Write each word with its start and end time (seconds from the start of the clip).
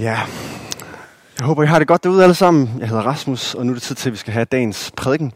Ja, 0.00 0.18
jeg 1.38 1.46
håber, 1.46 1.62
I 1.62 1.66
har 1.66 1.78
det 1.78 1.88
godt 1.88 2.04
derude 2.04 2.22
alle 2.22 2.34
sammen. 2.34 2.70
Jeg 2.78 2.88
hedder 2.88 3.02
Rasmus, 3.02 3.54
og 3.54 3.66
nu 3.66 3.72
er 3.72 3.74
det 3.74 3.82
tid 3.82 3.96
til, 3.96 4.08
at 4.08 4.12
vi 4.12 4.18
skal 4.18 4.32
have 4.32 4.44
dagens 4.44 4.92
prædiken. 4.96 5.32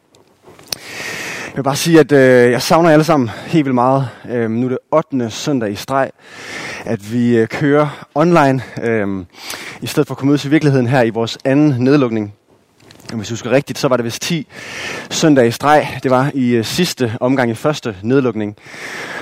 Jeg 1.46 1.56
vil 1.56 1.62
bare 1.62 1.76
sige, 1.76 2.00
at 2.00 2.12
øh, 2.12 2.50
jeg 2.50 2.62
savner 2.62 2.88
jer 2.88 2.92
alle 2.92 3.04
sammen 3.04 3.30
helt 3.46 3.64
vildt 3.64 3.74
meget. 3.74 4.08
Øhm, 4.30 4.52
nu 4.52 4.66
er 4.66 4.68
det 4.68 4.78
8. 4.92 5.30
søndag 5.30 5.70
i 5.70 5.74
streg, 5.74 6.10
at 6.84 7.12
vi 7.12 7.36
øh, 7.36 7.48
kører 7.48 8.06
online, 8.14 8.62
øh, 8.82 9.24
i 9.80 9.86
stedet 9.86 10.06
for 10.06 10.14
at 10.14 10.18
komme 10.18 10.32
ud 10.32 10.38
til 10.38 10.50
virkeligheden 10.50 10.86
her 10.86 11.02
i 11.02 11.10
vores 11.10 11.38
anden 11.44 11.84
nedlukning. 11.84 12.34
Og 13.10 13.16
hvis 13.16 13.28
du 13.28 13.32
husker 13.32 13.50
rigtigt, 13.50 13.78
så 13.78 13.88
var 13.88 13.96
det 13.96 14.04
vist 14.04 14.22
10 14.22 14.46
søndag 15.10 15.46
i 15.46 15.50
streg. 15.50 15.98
Det 16.02 16.10
var 16.10 16.30
i 16.34 16.50
øh, 16.50 16.64
sidste 16.64 17.12
omgang 17.20 17.50
i 17.50 17.54
første 17.54 17.96
nedlukning. 18.02 18.56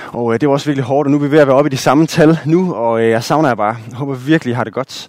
Og 0.07 0.33
øh, 0.33 0.41
det 0.41 0.49
var 0.49 0.53
også 0.53 0.65
virkelig 0.65 0.85
hårdt, 0.85 1.07
og 1.07 1.11
nu 1.11 1.17
er 1.17 1.21
vi 1.21 1.31
ved 1.31 1.39
at 1.39 1.47
være 1.47 1.55
oppe 1.55 1.69
i 1.69 1.71
de 1.71 1.77
samme 1.77 2.07
tal 2.07 2.39
nu, 2.45 2.73
og 2.73 3.01
øh, 3.01 3.09
jeg 3.09 3.23
savner 3.23 3.49
jer 3.49 3.55
bare. 3.55 3.77
Jeg 3.89 3.97
håber 3.97 4.15
virkelig, 4.15 4.51
I 4.51 4.55
har 4.55 4.63
det 4.63 4.73
godt, 4.73 5.07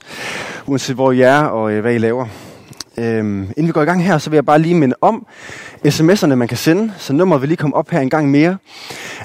uanset 0.66 0.94
hvor 0.94 1.12
I 1.12 1.20
er 1.20 1.40
og 1.40 1.72
øh, 1.72 1.80
hvad 1.80 1.94
I 1.94 1.98
laver. 1.98 2.26
Øhm, 2.98 3.42
inden 3.42 3.66
vi 3.66 3.72
går 3.72 3.82
i 3.82 3.84
gang 3.84 4.04
her, 4.04 4.18
så 4.18 4.30
vil 4.30 4.36
jeg 4.36 4.46
bare 4.46 4.58
lige 4.58 4.74
minde 4.74 4.94
om 5.00 5.26
sms'erne, 5.86 6.34
man 6.34 6.48
kan 6.48 6.56
sende. 6.56 6.92
Så 6.98 7.12
nummeret 7.12 7.42
vil 7.42 7.48
lige 7.48 7.56
komme 7.56 7.76
op 7.76 7.90
her 7.90 8.00
en 8.00 8.10
gang 8.10 8.30
mere. 8.30 8.56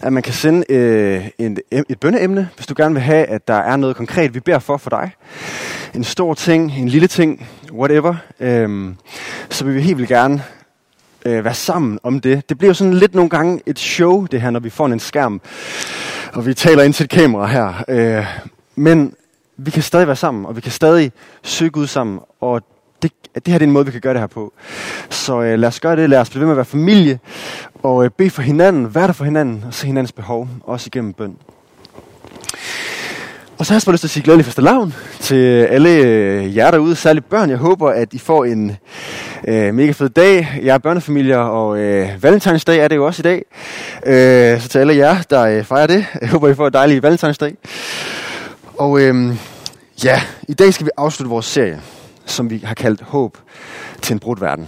At 0.02 0.14
man 0.14 0.24
kan 0.24 0.34
sende 0.34 0.72
øh, 0.72 1.28
en, 1.38 1.58
et 1.72 2.00
bønneemne, 2.00 2.50
hvis 2.56 2.68
du 2.68 2.74
gerne 2.78 2.96
vil 2.96 3.04
have, 3.04 3.26
at 3.26 3.48
der 3.48 3.54
er 3.54 3.76
noget 3.76 3.96
konkret, 3.96 4.34
vi 4.34 4.40
beder 4.40 4.60
for 4.60 4.78
for 4.78 4.90
dig. 4.90 5.12
En 5.96 6.04
stor 6.04 6.34
ting, 6.34 6.72
en 6.72 6.90
lille 6.90 7.08
ting, 7.08 7.48
whatever. 7.72 8.16
Øhm, 8.40 8.96
så 9.50 9.66
vil 9.66 9.76
vi 9.76 9.82
helt 9.82 9.98
vildt 9.98 10.10
gerne 10.10 10.44
øh, 11.26 11.46
være 11.46 11.54
sammen 11.54 12.00
om 12.04 12.20
det. 12.20 12.50
Det 12.50 12.58
bliver 12.58 12.70
jo 12.70 12.74
sådan 12.74 12.94
lidt 12.94 13.16
nogle 13.16 13.30
gange 13.30 13.62
et 13.66 13.80
show, 13.80 14.26
det 14.26 14.42
her, 14.42 14.50
når 14.50 14.60
vi 14.60 14.70
får 14.70 14.86
en 14.86 15.00
skærm, 15.00 15.42
og 16.34 16.46
vi 16.46 16.54
taler 16.54 16.84
ind 16.84 16.94
til 16.94 17.04
et 17.04 17.10
kamera 17.10 17.46
her. 17.46 17.84
Øh, 17.88 18.26
men 18.76 19.14
vi 19.58 19.72
kan 19.72 19.84
stadig 19.84 20.08
være 20.08 20.16
sammen, 20.16 20.46
og 20.46 20.56
vi 20.56 20.62
kan 20.62 20.72
stadig 20.72 21.12
søge 21.44 21.72
Gud 21.72 21.88
sammen, 21.88 22.20
og 22.42 22.62
det, 23.02 23.12
det 23.36 23.48
her 23.48 23.58
det 23.58 23.66
er 23.66 23.68
en 23.68 23.72
måde, 23.72 23.86
vi 23.86 23.92
kan 23.92 24.02
gøre 24.02 24.14
det 24.14 24.22
her 24.22 24.28
på. 24.28 24.54
Så 25.10 25.42
øh, 25.42 25.60
lad 25.60 25.68
os 25.68 25.80
gøre 25.80 25.96
det, 25.96 26.10
lad 26.10 26.20
os 26.20 26.30
blive 26.30 26.40
ved 26.40 26.48
med 26.48 26.54
at 26.54 26.58
være 26.58 26.66
familie, 26.66 27.20
og 27.84 28.06
øh, 28.06 28.12
bede 28.18 28.30
for 28.30 28.42
hinanden, 28.42 28.96
være 28.96 29.08
der 29.08 29.14
for 29.14 29.26
hinanden, 29.26 29.64
og 29.68 29.74
se 29.74 29.88
hinandens 29.88 30.12
behov, 30.12 30.48
også 30.64 30.88
igennem 30.88 31.14
bøn. 31.14 31.38
Og 33.58 33.66
så 33.66 33.74
har 33.74 33.80
jeg 33.80 33.84
bare 33.86 33.94
lyst 33.94 34.02
til 34.02 34.08
at 34.08 34.12
sige 34.12 34.24
glædelig 34.24 34.46
fastelavn 34.46 34.94
til 35.20 35.62
alle 35.64 35.90
øh, 35.90 36.56
jer 36.56 36.72
derude, 36.72 36.96
særligt 36.96 37.30
børn. 37.30 37.50
Jeg 37.50 37.58
håber, 37.58 37.90
at 37.90 38.14
I 38.14 38.20
får 38.20 38.46
en 38.46 38.78
øh, 39.48 39.74
mega 39.74 39.92
fed 39.92 40.10
dag. 40.10 40.60
Jeg 40.64 40.74
er 40.74 40.78
børnefamilier, 40.78 41.38
og 41.38 41.80
øh, 41.80 42.24
valentinsdag 42.24 42.80
er 42.80 42.88
det 42.88 42.96
jo 42.96 43.06
også 43.06 43.22
i 43.22 43.24
dag. 43.24 43.46
Øh, 44.06 44.62
så 44.62 44.70
til 44.70 44.80
alle 44.80 44.96
jer, 44.96 45.22
der 45.22 45.42
øh, 45.42 45.64
fejrer 45.64 45.88
det, 45.88 46.06
jeg 46.22 46.30
håber, 46.30 46.48
I 46.48 46.56
får 46.56 46.68
en 46.68 46.74
dejlig 46.74 47.04
valentinsdag. 47.04 47.56
Og 48.78 49.02
øh, 49.02 49.36
ja, 50.04 50.22
i 50.48 50.54
dag 50.54 50.74
skal 50.74 50.86
vi 50.86 50.92
afslutte 50.98 51.30
vores 51.30 51.46
serie, 51.46 51.82
som 52.26 52.50
vi 52.50 52.62
har 52.66 52.76
kaldt 52.76 53.02
Håb 53.02 53.38
til 54.02 54.14
en 54.14 54.20
brudt 54.20 54.42
verden. 54.42 54.68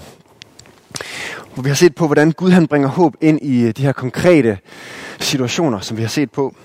Hvor 1.53 1.63
vi 1.63 1.69
har 1.69 1.75
set 1.75 1.95
på, 1.95 2.05
hvordan 2.05 2.31
Gud 2.31 2.51
han 2.51 2.67
bringer 2.67 2.87
håb 2.87 3.15
ind 3.21 3.39
i 3.41 3.61
øh, 3.61 3.71
de 3.77 3.81
her 3.81 3.91
konkrete 3.91 4.57
situationer, 5.19 5.79
som 5.79 5.97
vi 5.97 6.01
har 6.01 6.09
set 6.09 6.31
på. 6.31 6.55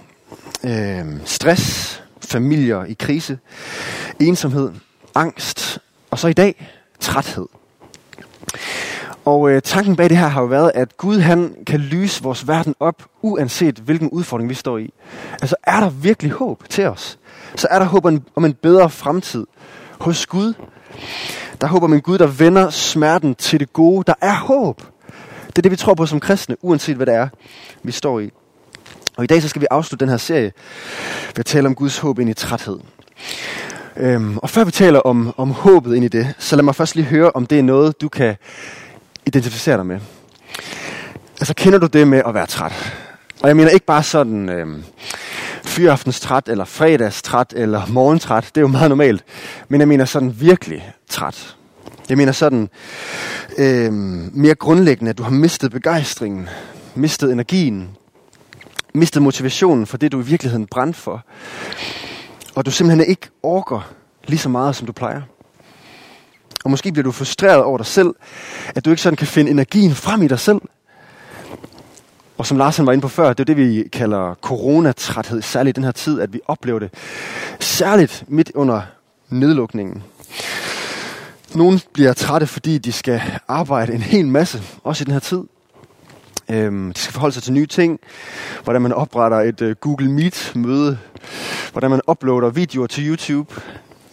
Øh, 0.64 1.04
stress, 1.24 2.02
familier 2.30 2.84
i 2.84 2.92
krise, 2.92 3.38
ensomhed, 4.20 4.72
angst, 5.14 5.78
og 6.10 6.18
så 6.18 6.28
i 6.28 6.32
dag 6.32 6.66
træthed. 7.00 7.46
Og 9.24 9.50
øh, 9.50 9.62
tanken 9.62 9.96
bag 9.96 10.08
det 10.08 10.16
her 10.16 10.28
har 10.28 10.40
jo 10.40 10.46
været, 10.46 10.72
at 10.74 10.96
Gud 10.96 11.18
han 11.18 11.54
kan 11.66 11.80
lyse 11.80 12.22
vores 12.22 12.48
verden 12.48 12.74
op, 12.80 13.02
uanset 13.22 13.78
hvilken 13.78 14.10
udfordring 14.10 14.48
vi 14.50 14.54
står 14.54 14.78
i. 14.78 14.92
Altså 15.42 15.56
er 15.64 15.80
der 15.80 15.90
virkelig 15.90 16.32
håb 16.32 16.68
til 16.68 16.86
os? 16.86 17.18
Så 17.56 17.68
er 17.70 17.78
der 17.78 17.86
håb 17.86 18.04
om 18.34 18.44
en, 18.44 18.54
bedre 18.54 18.90
fremtid 18.90 19.46
hos 20.00 20.26
Gud. 20.26 20.54
Der 21.60 21.66
er 21.66 21.70
håb 21.70 21.82
om 21.82 21.92
en 21.92 22.00
Gud, 22.00 22.18
der 22.18 22.26
vender 22.26 22.70
smerten 22.70 23.34
til 23.34 23.60
det 23.60 23.72
gode. 23.72 24.04
Der 24.06 24.14
er 24.20 24.34
håb. 24.34 24.82
Det 25.46 25.58
er 25.58 25.62
det, 25.62 25.70
vi 25.70 25.76
tror 25.76 25.94
på 25.94 26.06
som 26.06 26.20
kristne, 26.20 26.56
uanset 26.64 26.96
hvad 26.96 27.06
det 27.06 27.14
er, 27.14 27.28
vi 27.82 27.92
står 27.92 28.20
i. 28.20 28.30
Og 29.20 29.24
i 29.24 29.26
dag 29.26 29.42
så 29.42 29.48
skal 29.48 29.62
vi 29.62 29.66
afslutte 29.70 30.04
den 30.04 30.10
her 30.10 30.16
serie 30.16 30.52
ved 31.26 31.38
at 31.38 31.46
tale 31.46 31.66
om 31.66 31.74
Guds 31.74 31.98
håb 31.98 32.18
ind 32.18 32.30
i 32.30 32.34
træthed. 32.34 32.78
Øhm, 33.96 34.38
og 34.38 34.50
før 34.50 34.64
vi 34.64 34.70
taler 34.70 35.00
om, 35.00 35.34
om 35.36 35.50
håbet 35.50 35.96
ind 35.96 36.04
i 36.04 36.08
det, 36.08 36.34
så 36.38 36.56
lad 36.56 36.62
mig 36.62 36.74
først 36.74 36.94
lige 36.96 37.04
høre, 37.04 37.30
om 37.30 37.46
det 37.46 37.58
er 37.58 37.62
noget, 37.62 38.00
du 38.00 38.08
kan 38.08 38.36
identificere 39.26 39.76
dig 39.76 39.86
med. 39.86 40.00
Altså 41.40 41.54
kender 41.54 41.78
du 41.78 41.86
det 41.86 42.08
med 42.08 42.22
at 42.26 42.34
være 42.34 42.46
træt? 42.46 42.94
Og 43.42 43.48
jeg 43.48 43.56
mener 43.56 43.70
ikke 43.70 43.86
bare 43.86 44.02
sådan 44.02 44.48
øhm, 44.48 44.84
fyraftens 45.64 46.20
træt, 46.20 46.48
eller 46.48 46.64
fredags 46.64 47.22
træt, 47.22 47.52
eller 47.56 47.86
morgentræt. 47.86 48.44
Det 48.44 48.56
er 48.56 48.60
jo 48.60 48.68
meget 48.68 48.88
normalt. 48.88 49.24
Men 49.68 49.80
jeg 49.80 49.88
mener 49.88 50.04
sådan 50.04 50.40
virkelig 50.40 50.92
træt. 51.08 51.56
Jeg 52.08 52.16
mener 52.16 52.32
sådan 52.32 52.68
øhm, 53.58 54.30
mere 54.32 54.54
grundlæggende, 54.54 55.10
at 55.10 55.18
du 55.18 55.22
har 55.22 55.30
mistet 55.30 55.70
begejstringen, 55.72 56.48
mistet 56.94 57.32
energien, 57.32 57.88
mistet 58.94 59.22
motivationen 59.22 59.86
for 59.86 59.96
det, 59.96 60.12
du 60.12 60.20
i 60.20 60.24
virkeligheden 60.24 60.66
brændte 60.66 60.98
for. 60.98 61.24
Og 62.54 62.66
du 62.66 62.70
simpelthen 62.70 63.08
ikke 63.08 63.28
orker 63.42 63.92
lige 64.26 64.38
så 64.38 64.48
meget, 64.48 64.76
som 64.76 64.86
du 64.86 64.92
plejer. 64.92 65.22
Og 66.64 66.70
måske 66.70 66.92
bliver 66.92 67.04
du 67.04 67.12
frustreret 67.12 67.62
over 67.62 67.76
dig 67.78 67.86
selv, 67.86 68.14
at 68.74 68.84
du 68.84 68.90
ikke 68.90 69.02
sådan 69.02 69.16
kan 69.16 69.26
finde 69.26 69.50
energien 69.50 69.94
frem 69.94 70.22
i 70.22 70.28
dig 70.28 70.38
selv. 70.38 70.60
Og 72.38 72.46
som 72.46 72.58
Lars 72.58 72.76
han 72.76 72.86
var 72.86 72.92
inde 72.92 73.02
på 73.02 73.08
før, 73.08 73.28
det 73.28 73.40
er 73.40 73.54
det, 73.54 73.56
vi 73.56 73.88
kalder 73.92 74.34
coronatræthed, 74.34 75.42
særligt 75.42 75.76
i 75.76 75.78
den 75.78 75.84
her 75.84 75.92
tid, 75.92 76.20
at 76.20 76.32
vi 76.32 76.40
oplever 76.46 76.78
det. 76.78 76.94
Særligt 77.60 78.24
midt 78.28 78.52
under 78.54 78.82
nedlukningen. 79.28 80.02
Nogle 81.54 81.80
bliver 81.92 82.12
trætte, 82.12 82.46
fordi 82.46 82.78
de 82.78 82.92
skal 82.92 83.22
arbejde 83.48 83.94
en 83.94 84.02
hel 84.02 84.26
masse, 84.26 84.62
også 84.84 85.02
i 85.02 85.04
den 85.04 85.12
her 85.12 85.20
tid. 85.20 85.44
Øhm, 86.52 86.92
de 86.92 87.00
skal 87.00 87.12
forholde 87.12 87.34
sig 87.34 87.42
til 87.42 87.52
nye 87.52 87.66
ting, 87.66 88.00
hvordan 88.64 88.82
man 88.82 88.92
opretter 88.92 89.40
et 89.40 89.62
øh, 89.62 89.76
Google 89.80 90.10
Meet-møde, 90.10 90.98
hvordan 91.72 91.90
man 91.90 92.00
uploader 92.08 92.50
videoer 92.50 92.86
til 92.86 93.08
YouTube. 93.08 93.54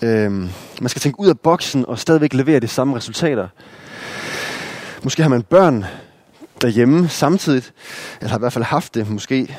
Øhm, 0.02 0.50
man 0.82 0.90
skal 0.90 1.00
tænke 1.00 1.20
ud 1.20 1.28
af 1.28 1.40
boksen 1.40 1.86
og 1.86 2.00
stadigvæk 2.00 2.34
levere 2.34 2.60
de 2.60 2.68
samme 2.68 2.96
resultater. 2.96 3.48
Måske 5.04 5.22
har 5.22 5.30
man 5.30 5.44
børn 5.44 5.86
derhjemme 6.62 7.08
samtidig, 7.08 7.64
eller 8.22 8.30
har 8.30 8.38
i 8.38 8.40
hvert 8.40 8.54
fald 8.54 8.66
haft 8.66 8.96
det 8.96 9.10
måske, 9.10 9.58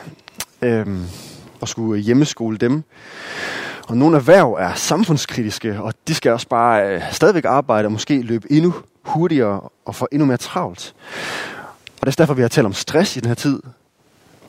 øhm, 0.63 1.07
og 1.61 1.69
skulle 1.69 2.03
hjemmeskole 2.03 2.57
dem. 2.57 2.83
Og 3.89 3.97
nogle 3.97 4.17
erhverv 4.17 4.57
er 4.61 4.75
samfundskritiske, 4.75 5.83
og 5.83 5.95
de 6.09 6.15
skal 6.15 6.33
også 6.33 6.49
bare 6.49 6.95
øh, 6.95 7.03
stadigvæk 7.13 7.45
arbejde 7.45 7.87
og 7.87 7.93
måske 7.93 8.23
løbe 8.23 8.53
endnu 8.53 8.75
hurtigere 9.03 9.61
og 9.87 9.95
få 9.95 10.09
endnu 10.13 10.27
mere 10.27 10.37
travlt. 10.37 10.95
Og 12.01 12.07
det 12.07 12.13
er 12.13 12.17
derfor, 12.17 12.35
vi 12.35 12.43
har 12.43 12.49
talt 12.49 12.67
om 12.67 12.73
stress 12.73 13.17
i 13.17 13.21
den 13.21 13.29
her 13.29 13.35
tid. 13.35 13.63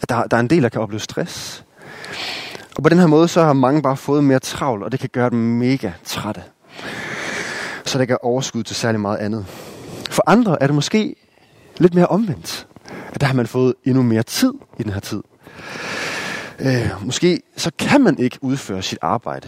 At 0.02 0.10
der, 0.10 0.24
der 0.24 0.38
er 0.38 0.42
en 0.42 0.50
del, 0.50 0.64
der 0.64 0.70
kan 0.70 0.82
opleve 0.82 1.00
stress. 1.00 1.64
Og 2.78 2.84
på 2.84 2.90
den 2.90 3.00
her 3.00 3.08
måde, 3.08 3.28
så 3.28 3.44
har 3.44 3.54
mange 3.54 3.82
bare 3.82 3.98
fået 3.98 4.24
mere 4.24 4.40
travlt, 4.40 4.84
og 4.84 4.92
det 4.92 5.00
kan 5.00 5.10
gøre 5.14 5.30
dem 5.30 5.40
mega 5.40 5.92
trætte. 6.06 6.44
Så 7.86 7.98
der 7.98 8.06
kan 8.06 8.18
overskud 8.22 8.64
til 8.64 8.76
særlig 8.76 9.02
meget 9.02 9.18
andet. 9.18 9.46
For 10.10 10.24
andre 10.28 10.62
er 10.62 10.68
det 10.68 10.76
måske 10.76 11.16
lidt 11.78 11.94
mere 11.94 12.08
omvendt. 12.08 12.68
At 13.14 13.22
der 13.22 13.28
har 13.28 13.34
man 13.34 13.48
fået 13.48 13.74
endnu 13.86 14.04
mere 14.04 14.24
tid 14.24 14.54
i 14.80 14.84
den 14.84 14.94
her 14.94 15.00
tid. 15.00 15.24
Øh, 16.60 17.06
måske 17.06 17.42
så 17.58 17.72
kan 17.80 18.02
man 18.02 18.20
ikke 18.20 18.38
udføre 18.42 18.82
sit 18.82 19.00
arbejde. 19.02 19.48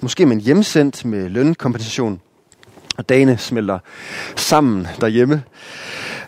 Måske 0.00 0.22
er 0.22 0.26
man 0.26 0.40
hjemsendt 0.40 1.04
med 1.04 1.28
lønkompensation, 1.28 2.20
og 2.96 3.08
dagene 3.08 3.38
smelter 3.38 3.78
sammen 4.36 4.88
derhjemme. 5.00 5.42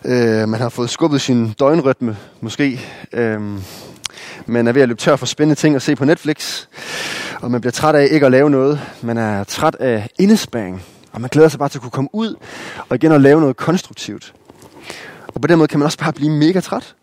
Øh, 0.07 0.49
man 0.49 0.59
har 0.59 0.69
fået 0.69 0.89
skubbet 0.89 1.21
sin 1.21 1.51
døgnrytme, 1.59 2.17
måske. 2.41 2.81
Øh, 3.13 3.41
man 4.45 4.67
er 4.67 4.71
ved 4.71 4.81
at 4.81 4.87
løbe 4.87 5.01
tør 5.01 5.15
for 5.15 5.25
spændende 5.25 5.55
ting 5.55 5.75
at 5.75 5.81
se 5.81 5.95
på 5.95 6.05
Netflix. 6.05 6.67
Og 7.41 7.51
man 7.51 7.61
bliver 7.61 7.71
træt 7.71 7.95
af 7.95 8.07
ikke 8.11 8.25
at 8.25 8.31
lave 8.31 8.49
noget. 8.49 8.81
Man 9.01 9.17
er 9.17 9.43
træt 9.43 9.75
af 9.75 10.09
indespæring. 10.19 10.83
Og 11.11 11.21
man 11.21 11.29
glæder 11.29 11.49
sig 11.49 11.59
bare 11.59 11.69
til 11.69 11.77
at 11.77 11.81
kunne 11.81 11.91
komme 11.91 12.09
ud 12.13 12.35
og 12.89 12.95
igen 12.95 13.11
at 13.11 13.21
lave 13.21 13.39
noget 13.39 13.57
konstruktivt. 13.57 14.33
Og 15.27 15.41
på 15.41 15.47
den 15.47 15.57
måde 15.57 15.67
kan 15.67 15.79
man 15.79 15.85
også 15.85 15.97
bare 15.97 16.13
blive 16.13 16.31
mega 16.31 16.59
træt. 16.59 16.95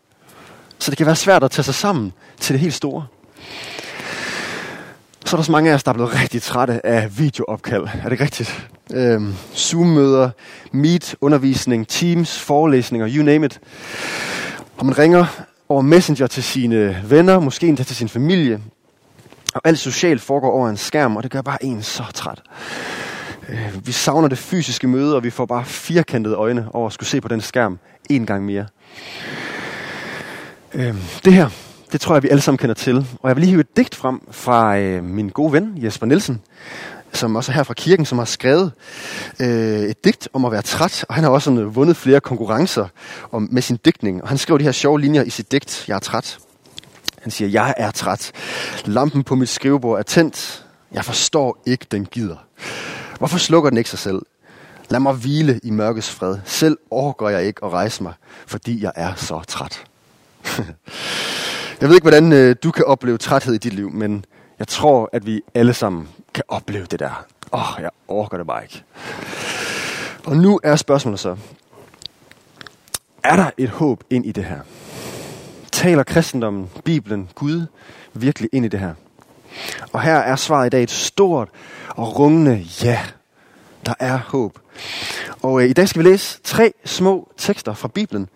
Så 0.79 0.91
det 0.91 0.99
kan 0.99 1.07
være 1.07 1.17
svært 1.17 1.45
at 1.45 1.51
tage 1.51 1.65
sig 1.65 1.75
sammen 1.75 2.13
til 2.41 2.53
det 2.53 2.61
helt 2.61 2.75
store. 2.75 3.07
Så 5.33 5.37
er 5.37 5.39
der 5.39 5.45
så 5.45 5.53
mange 5.53 5.71
af 5.71 5.75
os, 5.75 5.83
der 5.83 5.91
er 5.91 5.95
blevet 5.95 6.23
rigtig 6.23 6.43
trætte 6.43 6.87
af 6.87 7.19
videoopkald. 7.19 7.89
Er 8.05 8.09
det 8.09 8.21
rigtigt? 8.21 8.69
Øhm, 8.95 9.35
Zoom-møder, 9.55 10.31
Meet, 10.73 11.15
undervisning, 11.21 11.89
Teams, 11.89 12.41
forelæsninger, 12.41 13.09
you 13.11 13.25
name 13.25 13.47
it. 13.47 13.61
Og 14.77 14.87
man 14.87 14.99
ringer 14.99 15.27
over 15.69 15.83
Messenger 15.83 16.27
til 16.27 16.43
sine 16.43 17.03
venner, 17.05 17.41
måske 17.41 17.69
endda 17.69 17.83
til 17.83 17.97
sin 17.97 18.09
familie. 18.09 18.61
Og 19.55 19.61
alt 19.65 19.79
socialt 19.79 20.21
foregår 20.21 20.51
over 20.51 20.69
en 20.69 20.77
skærm, 20.77 21.17
og 21.17 21.23
det 21.23 21.31
gør 21.31 21.43
bare 21.43 21.65
en 21.65 21.83
så 21.83 22.05
træt. 22.15 22.43
Øh, 23.49 23.87
vi 23.87 23.93
savner 23.93 24.29
det 24.29 24.39
fysiske 24.39 24.89
møde, 24.89 25.17
og 25.17 25.25
vi 25.25 25.31
får 25.31 25.47
bare 25.47 25.65
firkantede 25.65 26.35
øjne 26.35 26.69
over 26.73 26.87
at 26.87 26.93
skulle 26.93 27.09
se 27.09 27.21
på 27.21 27.29
den 27.29 27.41
skærm 27.41 27.79
en 28.11 28.27
gang 28.27 28.45
mere. 28.45 28.67
Øh, 30.75 30.95
det 31.25 31.33
her, 31.33 31.49
det 31.93 32.01
tror 32.01 32.15
jeg, 32.15 32.23
vi 32.23 32.29
alle 32.29 32.41
sammen 32.41 32.59
kender 32.59 32.75
til. 32.75 33.07
Og 33.23 33.29
jeg 33.29 33.37
vil 33.37 33.41
lige 33.41 33.51
hive 33.51 33.61
et 33.61 33.77
digt 33.77 33.95
frem 33.95 34.21
fra 34.31 34.79
øh, 34.79 35.05
min 35.05 35.29
gode 35.29 35.53
ven, 35.53 35.73
Jesper 35.77 36.07
Nielsen. 36.07 36.41
som 37.13 37.37
også 37.37 37.53
er 37.53 37.55
her 37.55 37.63
fra 37.63 37.75
kirken, 37.75 38.07
som 38.07 38.19
har 38.19 38.25
skrevet 38.25 38.73
øh, 39.41 39.81
et 39.81 40.05
digt 40.05 40.29
om 40.33 40.45
at 40.45 40.53
være 40.53 40.63
træt, 40.63 41.05
og 41.09 41.15
han 41.15 41.25
har 41.25 41.31
også 41.31 41.45
sådan, 41.45 41.75
vundet 41.75 41.97
flere 41.97 42.21
konkurrencer 42.21 42.87
om, 43.33 43.49
med 43.51 43.63
sin 43.63 43.79
digtning. 43.85 44.23
Og 44.23 44.29
han 44.29 44.39
skrev 44.39 44.59
de 44.59 44.65
her 44.65 44.73
sjove 44.73 45.01
linjer 45.01 45.23
i 45.23 45.31
sit 45.31 45.53
digt, 45.53 45.85
Jeg 45.89 45.95
er 45.95 45.99
træt. 45.99 46.39
Han 47.23 47.31
siger, 47.31 47.49
jeg 47.49 47.75
er 47.77 47.91
træt. 47.91 48.33
Lampen 48.85 49.25
på 49.25 49.35
mit 49.35 49.49
skrivebord 49.49 49.99
er 49.99 50.03
tændt. 50.03 50.65
Jeg 50.93 51.05
forstår 51.05 51.63
ikke, 51.67 51.87
den 51.91 52.07
gider. 52.07 52.37
Hvorfor 53.19 53.39
slukker 53.39 53.71
den 53.71 53.79
ikke 53.79 53.91
sig 53.91 53.99
selv? 53.99 54.23
Lad 54.89 55.01
mig 55.01 55.13
hvile 55.13 55.61
i 55.63 55.71
mørkets 55.71 56.11
fred. 56.11 56.39
Selv 56.45 56.79
overgår 56.91 57.29
jeg 57.29 57.45
ikke 57.45 57.65
at 57.65 57.71
rejse 57.71 58.03
mig, 58.03 58.13
fordi 58.47 58.83
jeg 58.83 58.93
er 58.95 59.15
så 59.15 59.41
træt. 59.49 59.85
jeg 61.83 61.89
ved 61.89 61.97
ikke, 61.97 62.05
hvordan 62.05 62.33
øh, 62.33 62.57
du 62.63 62.71
kan 62.71 62.85
opleve 62.85 63.19
træthed 63.19 63.55
i 63.55 63.59
dit 63.59 63.73
liv, 63.73 63.91
men 63.91 64.25
jeg 64.59 64.69
tror, 64.69 65.11
at 65.13 65.27
vi 65.27 65.41
alle 65.55 65.75
sammen 65.75 66.09
kan 66.35 66.45
opleve 66.49 66.87
det 66.87 67.01
der. 67.01 67.27
Åh, 67.53 67.77
oh, 67.77 67.83
jeg 67.83 67.91
orker 68.09 68.37
det 68.37 68.47
bare 68.47 68.63
ikke. 68.63 68.85
Og 70.27 70.37
nu 70.37 70.61
er 70.63 70.77
spørgsmålet 70.77 71.21
så, 71.21 71.37
er 73.25 73.37
der 73.37 73.51
et 73.59 73.69
håb 73.69 74.05
ind 74.11 74.27
i 74.27 74.33
det 74.33 74.45
her? 74.45 74.61
Taler 75.73 76.03
kristendommen, 76.03 76.71
Bibelen, 76.85 77.29
Gud 77.35 77.67
virkelig 78.15 78.51
ind 78.53 78.65
i 78.65 78.69
det 78.69 78.81
her? 78.81 78.95
Og 79.93 80.03
her 80.03 80.17
er 80.17 80.37
svaret 80.37 80.67
i 80.67 80.71
dag 80.71 80.83
et 80.83 80.91
stort 80.91 81.49
og 81.89 82.19
rungende 82.19 82.67
ja. 82.83 83.01
Der 83.87 83.95
er 84.01 84.19
håb. 84.19 84.59
Og 85.43 85.63
øh, 85.63 85.71
i 85.71 85.73
dag 85.73 85.89
skal 85.89 86.05
vi 86.05 86.09
læse 86.09 86.39
tre 86.45 86.73
små 86.85 87.29
tekster 87.37 87.75
fra 87.75 87.89
Bibelen, 87.89 88.29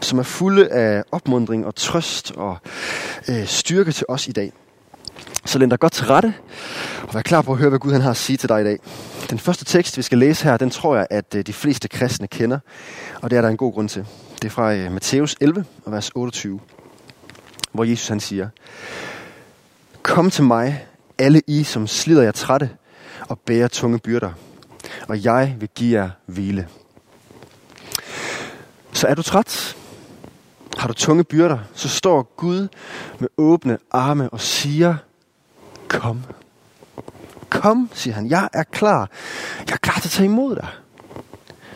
som 0.00 0.18
er 0.18 0.22
fulde 0.22 0.68
af 0.68 1.04
opmundring 1.12 1.66
og 1.66 1.74
trøst 1.74 2.32
og 2.36 2.58
øh, 3.28 3.46
styrke 3.46 3.92
til 3.92 4.06
os 4.08 4.28
i 4.28 4.32
dag. 4.32 4.52
Så 5.44 5.58
læn 5.58 5.68
dig 5.68 5.80
godt 5.80 5.92
til 5.92 6.06
rette, 6.06 6.34
og 7.02 7.14
vær 7.14 7.22
klar 7.22 7.42
på 7.42 7.52
at 7.52 7.58
høre, 7.58 7.68
hvad 7.68 7.78
Gud 7.78 7.92
han 7.92 8.00
har 8.00 8.10
at 8.10 8.16
sige 8.16 8.36
til 8.36 8.48
dig 8.48 8.60
i 8.60 8.64
dag. 8.64 8.78
Den 9.30 9.38
første 9.38 9.64
tekst, 9.64 9.96
vi 9.96 10.02
skal 10.02 10.18
læse 10.18 10.44
her, 10.44 10.56
den 10.56 10.70
tror 10.70 10.96
jeg, 10.96 11.06
at 11.10 11.34
øh, 11.34 11.46
de 11.46 11.52
fleste 11.52 11.88
kristne 11.88 12.26
kender, 12.26 12.58
og 13.22 13.30
det 13.30 13.36
er 13.36 13.42
der 13.42 13.48
en 13.48 13.56
god 13.56 13.72
grund 13.72 13.88
til. 13.88 14.06
Det 14.42 14.44
er 14.44 14.50
fra 14.52 14.74
øh, 14.74 14.92
Matthæus 14.92 15.36
11, 15.40 15.64
og 15.84 15.92
vers 15.92 16.10
28, 16.14 16.60
hvor 17.72 17.84
Jesus 17.84 18.08
han 18.08 18.20
siger, 18.20 18.48
Kom 20.02 20.30
til 20.30 20.44
mig, 20.44 20.86
alle 21.18 21.42
I, 21.46 21.64
som 21.64 21.86
slider 21.86 22.22
jer 22.22 22.32
trætte 22.32 22.70
og 23.28 23.38
bærer 23.38 23.68
tunge 23.68 23.98
byrder, 23.98 24.32
og 25.08 25.24
jeg 25.24 25.56
vil 25.58 25.68
give 25.74 26.00
jer 26.00 26.10
hvile. 26.26 26.68
Så 28.92 29.06
er 29.06 29.14
du 29.14 29.22
træt? 29.22 29.76
Har 30.78 30.88
du 30.88 30.94
tunge 30.94 31.24
byrder? 31.24 31.58
Så 31.74 31.88
står 31.88 32.32
Gud 32.36 32.68
med 33.18 33.28
åbne 33.36 33.78
arme 33.90 34.30
og 34.30 34.40
siger, 34.40 34.96
kom. 35.88 36.24
Kom, 37.50 37.90
siger 37.94 38.14
han. 38.14 38.30
Jeg 38.30 38.48
er 38.52 38.62
klar. 38.62 39.10
Jeg 39.66 39.72
er 39.72 39.78
klar 39.78 39.94
til 39.94 40.08
at 40.08 40.12
tage 40.12 40.24
imod 40.24 40.56
dig. 40.56 40.68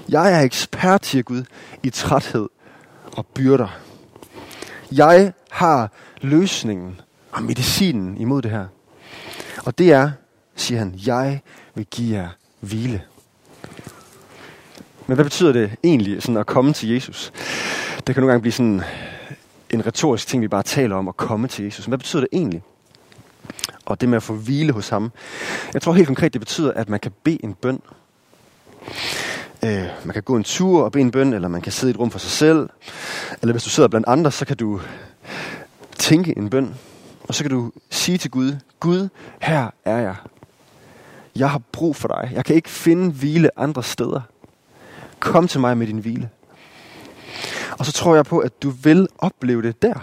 Jeg 0.09 0.33
er 0.33 0.41
ekspert, 0.41 1.07
siger 1.07 1.23
Gud, 1.23 1.45
i 1.83 1.91
træthed 1.91 2.49
og 3.17 3.27
byrder. 3.27 3.69
Jeg 4.93 5.33
har 5.51 5.91
løsningen 6.21 7.01
og 7.33 7.43
medicinen 7.43 8.17
imod 8.17 8.43
det 8.43 8.51
her. 8.51 8.67
Og 9.65 9.79
det 9.79 9.93
er, 9.93 10.11
siger 10.57 10.79
han, 10.79 10.95
jeg 11.07 11.41
vil 11.75 11.87
give 11.87 12.17
jer 12.17 12.29
hvile. 12.63 13.03
Men 15.07 15.15
hvad 15.15 15.25
betyder 15.25 15.53
det 15.53 15.73
egentlig 15.83 16.23
sådan 16.23 16.37
at 16.37 16.47
komme 16.47 16.73
til 16.73 16.89
Jesus? 16.89 17.33
Det 18.07 18.15
kan 18.15 18.23
nogle 18.23 18.33
gange 18.33 18.41
blive 18.41 18.53
sådan 18.53 18.83
en 19.71 19.87
retorisk 19.87 20.29
ting, 20.29 20.43
vi 20.43 20.49
bare 20.49 20.63
taler 20.63 20.97
om, 20.97 21.09
at 21.09 21.17
komme 21.17 21.49
til 21.49 21.65
Jesus. 21.65 21.87
Men 21.87 21.91
hvad 21.91 21.99
betyder 21.99 22.21
det 22.21 22.29
egentlig? 22.33 22.63
Og 23.85 24.01
det 24.01 24.09
med 24.09 24.17
at 24.17 24.23
få 24.23 24.35
hvile 24.35 24.73
hos 24.73 24.89
ham. 24.89 25.13
Jeg 25.75 25.83
tror 25.83 25.93
helt 25.93 26.07
konkret, 26.07 26.33
det 26.33 26.41
betyder, 26.41 26.73
at 26.73 26.89
man 26.89 27.01
kan 27.01 27.13
bede 27.25 27.45
en 27.45 27.55
bøn. 27.55 27.81
Øh, 29.65 29.87
man 30.05 30.13
kan 30.13 30.23
gå 30.23 30.37
en 30.37 30.45
tur 30.45 30.85
og 30.85 30.93
bede 30.93 31.03
en 31.03 31.11
bøn, 31.11 31.33
eller 31.33 31.49
man 31.49 31.61
kan 31.61 31.73
sidde 31.73 31.91
i 31.91 31.95
et 31.95 31.99
rum 32.01 32.11
for 32.11 32.19
sig 32.19 32.31
selv. 32.31 32.69
Eller 33.43 33.53
hvis 33.53 33.65
du 33.65 33.71
sidder 33.71 33.89
blandt 33.89 34.09
andre, 34.09 34.33
så 34.33 34.45
kan 34.45 34.57
du 34.57 34.81
tænke 35.99 36.39
en 36.39 36.51
bøn. 36.51 36.75
Og 37.23 37.35
så 37.35 37.45
kan 37.45 37.51
du 37.51 37.73
sige 37.91 38.19
til 38.19 38.31
Gud, 38.31 38.57
Gud, 38.81 39.09
her 39.41 39.71
er 39.85 39.99
jeg. 39.99 40.17
Jeg 41.37 41.51
har 41.51 41.61
brug 41.73 41.97
for 41.97 42.09
dig. 42.09 42.31
Jeg 42.35 42.45
kan 42.45 42.57
ikke 42.57 42.71
finde 42.71 43.13
hvile 43.13 43.59
andre 43.59 43.83
steder. 43.83 44.21
Kom 45.21 45.49
til 45.49 45.61
mig 45.61 45.79
med 45.79 45.87
din 45.87 45.99
hvile. 45.99 46.29
Og 47.79 47.87
så 47.87 47.93
tror 47.93 48.15
jeg 48.15 48.25
på, 48.25 48.39
at 48.39 48.63
du 48.63 48.71
vil 48.71 49.09
opleve 49.19 49.63
det 49.63 49.83
der. 49.83 49.95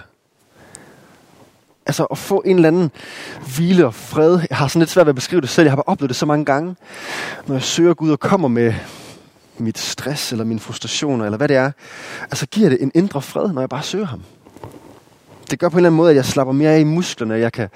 Altså 1.86 2.06
at 2.06 2.18
få 2.18 2.44
en 2.46 2.56
eller 2.56 2.68
anden 2.68 2.92
hvile 3.56 3.86
og 3.86 3.94
fred. 3.94 4.40
Jeg 4.50 4.58
har 4.58 4.68
sådan 4.68 4.80
lidt 4.80 4.90
svært 4.90 5.06
ved 5.06 5.12
at 5.12 5.16
beskrive 5.16 5.42
det 5.42 5.50
selv. 5.50 5.66
Jeg 5.66 5.72
har 5.72 5.76
bare 5.76 5.88
oplevet 5.88 6.10
det 6.10 6.18
så 6.18 6.26
mange 6.26 6.46
gange. 6.46 6.76
Når 7.48 7.56
jeg 7.56 7.64
søger 7.64 7.94
Gud 7.94 8.12
og 8.12 8.20
kommer 8.20 8.48
med 8.48 8.74
mit 9.58 9.78
stress 9.78 10.32
eller 10.32 10.46
mine 10.46 10.60
frustrationer 10.60 11.26
eller 11.26 11.38
hvad 11.38 11.48
det 11.48 11.56
er. 11.56 11.72
Altså 12.22 12.46
giver 12.46 12.70
det 12.70 12.82
en 12.82 12.92
indre 12.96 13.22
fred, 13.22 13.54
når 13.54 13.62
jeg 13.62 13.70
bare 13.70 13.84
søger 13.84 14.06
ham. 14.06 14.22
Det 15.52 15.60
gør 15.60 15.70
på 15.70 15.74
en 15.74 15.78
eller 15.78 15.90
anden 15.90 15.98
måde, 15.98 16.10
at 16.10 16.16
jeg 16.16 16.26
slapper 16.26 16.54
mere 16.54 16.72
af 16.72 16.80
i 16.80 16.84
musklerne, 16.84 17.34
og 17.34 17.40
jeg 17.40 17.52
kan 17.52 17.70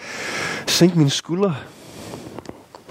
sænke 0.68 0.98
mine 0.98 1.10
skuldre. 1.10 1.56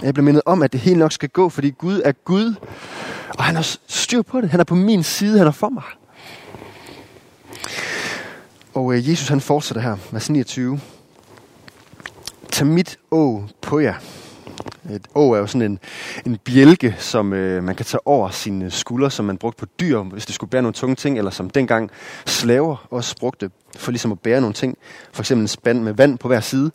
Jeg 0.03 0.15
bliver 0.15 0.25
mindet 0.25 0.43
om, 0.47 0.63
at 0.63 0.73
det 0.73 0.81
helt 0.81 0.99
nok 0.99 1.13
skal 1.13 1.29
gå, 1.29 1.49
fordi 1.49 1.71
Gud 1.71 2.01
er 2.05 2.13
Gud, 2.13 2.55
og 3.39 3.45
han 3.45 3.55
har 3.55 3.77
styr 3.87 4.23
på 4.23 4.41
det. 4.41 4.51
Han 4.51 4.61
er 4.61 4.65
på 4.65 4.75
min 4.75 5.03
side, 5.03 5.39
han 5.39 5.47
er 5.47 5.51
for 5.51 5.69
mig. 5.69 5.83
Og 8.75 8.95
øh, 8.95 9.11
Jesus 9.11 9.29
han 9.29 9.41
fortsætter 9.41 9.83
her, 9.83 9.97
vers 10.11 10.31
29. 10.31 10.81
Tag 12.53 12.67
mit 12.67 12.99
å 13.11 13.45
på 13.61 13.79
jer. 13.81 13.95
Et 14.91 15.07
å 15.15 15.33
er 15.33 15.39
jo 15.39 15.47
sådan 15.47 15.63
en, 15.63 15.79
en 16.27 16.39
bjælke, 16.45 16.97
som 16.99 17.33
øh, 17.33 17.63
man 17.65 17.75
kan 17.75 17.87
tage 17.87 18.07
over 18.07 18.31
sine 18.31 18.71
skuldre, 18.71 19.11
som 19.11 19.25
man 19.25 19.39
brugte 19.39 19.61
på 19.61 19.67
dyr, 19.81 19.99
hvis 19.99 20.27
det 20.27 20.35
skulle 20.35 20.51
bære 20.51 20.63
nogle 20.63 20.75
tunge 20.75 20.97
ting, 20.97 21.19
eller 21.19 21.31
som 21.31 21.51
dengang 21.51 21.91
slaver 22.27 22.87
også 22.91 23.17
brugte 23.21 23.51
for 23.77 23.91
ligesom 23.91 24.13
at 24.13 24.21
bære 24.21 24.41
nogle 24.41 24.55
ting. 24.55 24.79
For 25.13 25.23
eksempel 25.23 25.43
en 25.43 25.49
spand 25.49 25.83
med 25.83 25.93
vand 25.93 26.19
på 26.19 26.29
hver 26.29 26.41
side. 26.41 26.71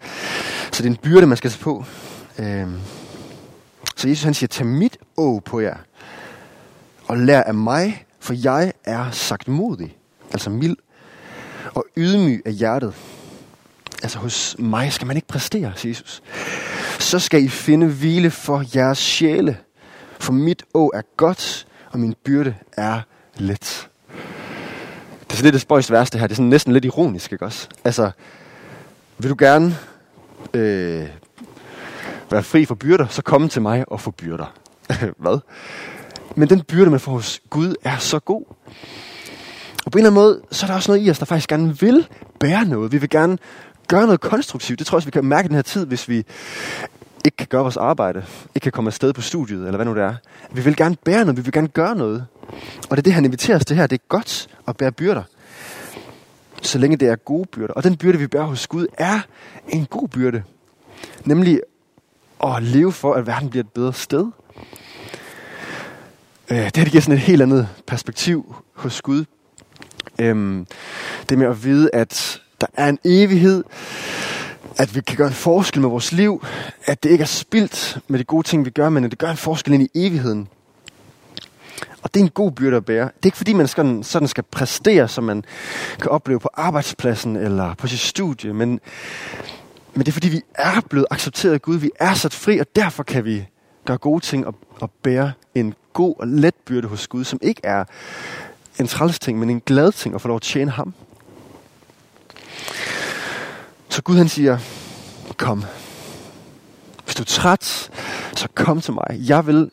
Så 0.71 0.83
det 0.83 0.85
er 0.85 0.94
en 0.94 0.95
byrde, 1.03 1.27
man 1.27 1.38
skal 1.38 1.51
tage 1.51 1.63
på. 1.63 1.85
Øh, 2.39 2.68
så 3.97 4.07
Jesus 4.07 4.23
han 4.23 4.33
siger, 4.33 4.47
tag 4.47 4.65
mit 4.65 4.97
å 5.17 5.39
på 5.45 5.59
jer, 5.59 5.77
og 7.07 7.17
lær 7.17 7.41
af 7.41 7.53
mig, 7.53 8.05
for 8.19 8.33
jeg 8.33 8.73
er 8.85 9.11
sagt 9.11 9.47
modig, 9.47 9.97
altså 10.31 10.49
mild, 10.49 10.75
og 11.73 11.85
ydmyg 11.97 12.41
af 12.45 12.53
hjertet. 12.53 12.94
Altså 14.03 14.19
hos 14.19 14.55
mig 14.59 14.94
skal 14.94 15.07
man 15.07 15.15
ikke 15.15 15.27
præstere, 15.27 15.73
siger 15.75 15.91
Jesus. 15.91 16.23
Så 16.99 17.19
skal 17.19 17.44
I 17.44 17.47
finde 17.47 17.88
hvile 17.88 18.31
for 18.31 18.65
jeres 18.75 18.97
sjæle, 18.97 19.57
for 20.19 20.33
mit 20.33 20.63
å 20.73 20.91
er 20.93 21.01
godt, 21.17 21.67
og 21.91 22.00
min 22.00 22.15
byrde 22.24 22.55
er 22.77 23.01
let. 23.38 23.89
Det 25.22 25.33
er 25.33 25.38
så 25.38 25.43
lidt 25.43 25.53
det 25.53 25.62
spøjst 25.62 25.91
værste 25.91 26.19
her. 26.19 26.27
Det 26.27 26.33
er 26.33 26.36
sådan 26.36 26.50
næsten 26.50 26.74
lidt 26.74 26.86
ironisk, 26.86 27.31
ikke 27.31 27.45
også? 27.45 27.67
Altså, 27.83 28.12
vil 29.17 29.29
du 29.29 29.36
gerne 29.39 29.77
øh, 30.53 31.07
være 32.31 32.43
fri 32.43 32.65
for 32.65 32.75
byrder, 32.75 33.07
så 33.07 33.22
kom 33.22 33.50
til 33.50 33.62
mig 33.62 33.86
og 33.88 34.01
få 34.01 34.12
byrder. 34.12 34.53
Hvad? 35.24 35.39
Men 36.36 36.50
den 36.50 36.62
byrde, 36.62 36.91
man 36.91 37.00
får 37.00 37.12
hos 37.12 37.41
Gud, 37.50 37.75
er 37.84 37.98
så 37.98 38.19
god. 38.19 38.43
Og 39.86 39.91
på 39.91 39.98
en 39.98 40.05
eller 40.05 40.10
anden 40.10 40.22
måde, 40.22 40.41
så 40.51 40.65
er 40.65 40.67
der 40.67 40.75
også 40.75 40.91
noget 40.91 41.07
i 41.07 41.10
os, 41.10 41.19
der 41.19 41.25
faktisk 41.25 41.50
gerne 41.50 41.79
vil 41.79 42.07
bære 42.39 42.65
noget. 42.65 42.91
Vi 42.91 42.98
vil 42.98 43.10
gerne 43.10 43.38
gøre 43.88 44.05
noget 44.05 44.22
konstruktivt. 44.22 44.79
Det 44.79 44.88
tror 44.88 44.96
jeg 44.96 44.98
også, 44.98 45.07
vi 45.07 45.12
kan 45.12 45.25
mærke 45.25 45.46
i 45.46 45.48
den 45.48 45.55
her 45.55 45.62
tid, 45.62 45.86
hvis 45.86 46.10
vi 46.10 46.25
ikke 47.25 47.38
kan 47.38 47.48
gøre 47.48 47.62
vores 47.62 47.77
arbejde, 47.77 48.25
ikke 48.55 48.63
kan 48.63 48.72
komme 48.72 48.88
afsted 48.88 49.13
på 49.13 49.22
studiet, 49.22 49.65
eller 49.65 49.75
hvad 49.75 49.86
nu 49.86 49.96
det 49.96 50.03
er. 50.03 50.15
Vi 50.51 50.62
vil 50.62 50.75
gerne 50.75 50.96
bære 51.05 51.19
noget, 51.19 51.38
vi 51.38 51.41
vil 51.41 51.51
gerne 51.51 51.67
gøre 51.67 51.96
noget. 51.96 52.25
Og 52.89 52.89
det 52.91 52.98
er 52.98 53.01
det, 53.01 53.13
han 53.13 53.25
inviterer 53.25 53.57
os 53.57 53.65
til 53.65 53.75
her. 53.75 53.88
Det 53.88 54.00
er 54.00 54.05
godt 54.07 54.48
at 54.67 54.77
bære 54.77 54.91
byrder. 54.91 55.24
Så 56.62 56.77
længe 56.77 56.98
det 56.98 57.07
er 57.07 57.15
gode 57.15 57.48
byrder. 57.51 57.74
Og 57.74 57.84
den 57.84 57.98
byrde, 57.98 58.17
vi 58.17 58.27
bærer 58.27 58.43
hos 58.43 58.67
Gud, 58.67 58.88
er 58.98 59.19
en 59.69 59.86
god 59.86 60.07
byrde. 60.07 60.43
Nemlig 61.25 61.62
og 62.39 62.62
leve 62.62 62.91
for, 62.91 63.13
at 63.13 63.27
verden 63.27 63.50
bliver 63.50 63.63
et 63.63 63.70
bedre 63.70 63.94
sted. 63.94 64.25
Øh, 66.50 66.58
det 66.58 66.77
her 66.77 66.84
det 66.84 66.91
giver 66.91 67.01
sådan 67.01 67.15
et 67.15 67.22
helt 67.22 67.41
andet 67.41 67.70
perspektiv 67.88 68.56
hos 68.74 69.01
Gud. 69.01 69.25
Øhm, 70.20 70.67
det 71.29 71.38
med 71.38 71.48
at 71.48 71.63
vide, 71.63 71.89
at 71.94 72.41
der 72.62 72.67
er 72.74 72.89
en 72.89 73.00
evighed, 73.06 73.63
at 74.77 74.96
vi 74.96 75.01
kan 75.01 75.17
gøre 75.17 75.27
en 75.27 75.34
forskel 75.34 75.82
med 75.82 75.89
vores 75.89 76.12
liv, 76.12 76.46
at 76.86 77.03
det 77.03 77.10
ikke 77.10 77.22
er 77.22 77.25
spildt 77.25 78.00
med 78.08 78.20
de 78.20 78.24
gode 78.24 78.48
ting, 78.48 78.65
vi 78.65 78.70
gør, 78.70 78.89
men 78.89 79.03
at 79.03 79.12
det 79.12 79.20
gør 79.20 79.32
en 79.32 79.38
forskel 79.38 79.74
ind 79.74 79.84
i 79.84 79.89
evigheden. 79.96 80.48
Og 82.01 82.13
det 82.13 82.20
er 82.20 82.24
en 82.24 82.29
god 82.29 82.51
byrde 82.51 82.77
at 82.77 82.86
bære. 82.86 83.06
Det 83.06 83.24
er 83.24 83.27
ikke 83.27 83.38
fordi, 83.38 83.53
man 83.53 83.67
skal, 83.67 84.03
sådan 84.03 84.27
skal 84.27 84.44
præstere, 84.44 85.08
som 85.08 85.24
man 85.24 85.44
kan 86.01 86.12
opleve 86.12 86.39
på 86.39 86.50
arbejdspladsen 86.53 87.36
eller 87.36 87.74
på 87.74 87.88
sit 87.88 88.00
studie, 88.00 88.53
men, 88.53 88.79
men 89.98 90.06
det 90.06 90.12
er 90.12 90.13
fordi, 90.13 90.30
vi 90.30 90.42
er 90.56 90.82
blevet 90.89 91.08
accepteret 91.12 91.54
af 91.54 91.62
Gud. 91.62 91.77
Vi 91.77 91.92
er 92.00 92.13
sat 92.13 92.34
fri, 92.34 92.60
og 92.60 92.66
derfor 92.75 93.04
kan 93.04 93.25
vi 93.25 93.48
gøre 93.86 93.98
gode 93.98 94.24
ting 94.25 94.48
og, 94.48 94.56
og 94.80 94.92
bære 94.92 95.32
en 95.56 95.74
god 95.94 96.16
og 96.20 96.27
let 96.27 96.56
byrde 96.66 96.88
hos 96.88 97.08
Gud, 97.08 97.24
som 97.24 97.39
ikke 97.42 97.62
er 97.63 97.84
en 98.80 98.88
træls 98.88 99.20
ting, 99.20 99.39
men 99.39 99.50
en 99.50 99.60
glad 99.60 99.92
ting 99.92 100.16
at 100.16 100.22
få 100.22 100.27
lov 100.27 100.36
at 100.36 100.42
tjene 100.42 100.72
ham. 100.72 100.94
Så 103.89 104.01
Gud 104.01 104.18
han 104.18 104.30
siger, 104.30 104.58
kom. 105.38 105.63
Hvis 107.04 107.16
du 107.16 107.22
er 107.22 107.25
træt, 107.25 107.92
Så 108.36 108.48
kom 108.56 108.82
til 108.82 108.94
mig. 108.94 109.08
Jeg 109.10 109.48
vil 109.48 109.72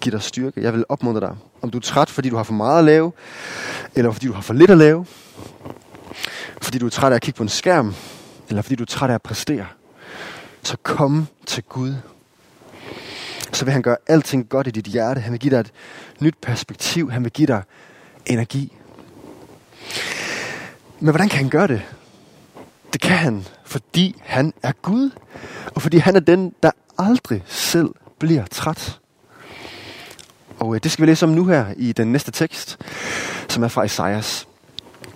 give 0.00 0.12
dig 0.12 0.22
styrke. 0.22 0.62
Jeg 0.62 0.72
vil 0.72 0.84
opmuntre 0.88 1.20
dig. 1.20 1.36
Om 1.62 1.70
du 1.70 1.78
er 1.78 1.82
træt, 1.82 2.10
fordi 2.10 2.28
du 2.28 2.36
har 2.36 2.42
for 2.42 2.52
meget 2.52 2.78
at 2.78 2.84
lave, 2.84 3.12
eller 3.94 4.10
fordi 4.10 4.26
du 4.26 4.32
har 4.32 4.42
for 4.42 4.54
lidt 4.54 4.70
at 4.70 4.78
lave, 4.78 5.06
fordi 6.62 6.78
du 6.78 6.86
er 6.86 6.90
træt 6.90 7.12
af 7.12 7.16
at 7.16 7.22
kigge 7.22 7.36
på 7.36 7.42
en 7.42 7.48
skærm, 7.48 7.94
eller 8.48 8.62
fordi 8.62 8.74
du 8.74 8.82
er 8.82 8.86
træt 8.86 9.10
af 9.10 9.14
at 9.14 9.22
præstere, 9.22 9.66
så 10.62 10.76
kom 10.82 11.26
til 11.46 11.62
Gud. 11.62 11.94
Så 13.52 13.64
vil 13.64 13.72
han 13.72 13.82
gøre 13.82 13.96
alting 14.06 14.48
godt 14.48 14.66
i 14.66 14.70
dit 14.70 14.84
hjerte. 14.84 15.20
Han 15.20 15.32
vil 15.32 15.40
give 15.40 15.50
dig 15.50 15.60
et 15.60 15.72
nyt 16.20 16.34
perspektiv. 16.42 17.10
Han 17.10 17.24
vil 17.24 17.32
give 17.32 17.46
dig 17.46 17.62
energi. 18.26 18.76
Men 21.00 21.10
hvordan 21.10 21.28
kan 21.28 21.38
han 21.38 21.48
gøre 21.48 21.66
det? 21.66 21.82
Det 22.92 23.00
kan 23.00 23.16
han, 23.16 23.46
fordi 23.64 24.20
han 24.24 24.52
er 24.62 24.72
Gud. 24.72 25.10
Og 25.74 25.82
fordi 25.82 25.98
han 25.98 26.16
er 26.16 26.20
den, 26.20 26.54
der 26.62 26.70
aldrig 26.98 27.42
selv 27.46 27.88
bliver 28.18 28.44
træt. 28.46 29.00
Og 30.58 30.74
øh, 30.74 30.80
det 30.82 30.90
skal 30.90 31.02
vi 31.02 31.10
læse 31.10 31.26
om 31.26 31.32
nu 31.32 31.44
her 31.44 31.66
i 31.76 31.92
den 31.92 32.12
næste 32.12 32.30
tekst, 32.30 32.78
som 33.48 33.62
er 33.62 33.68
fra 33.68 33.84
Esajas. 33.84 34.48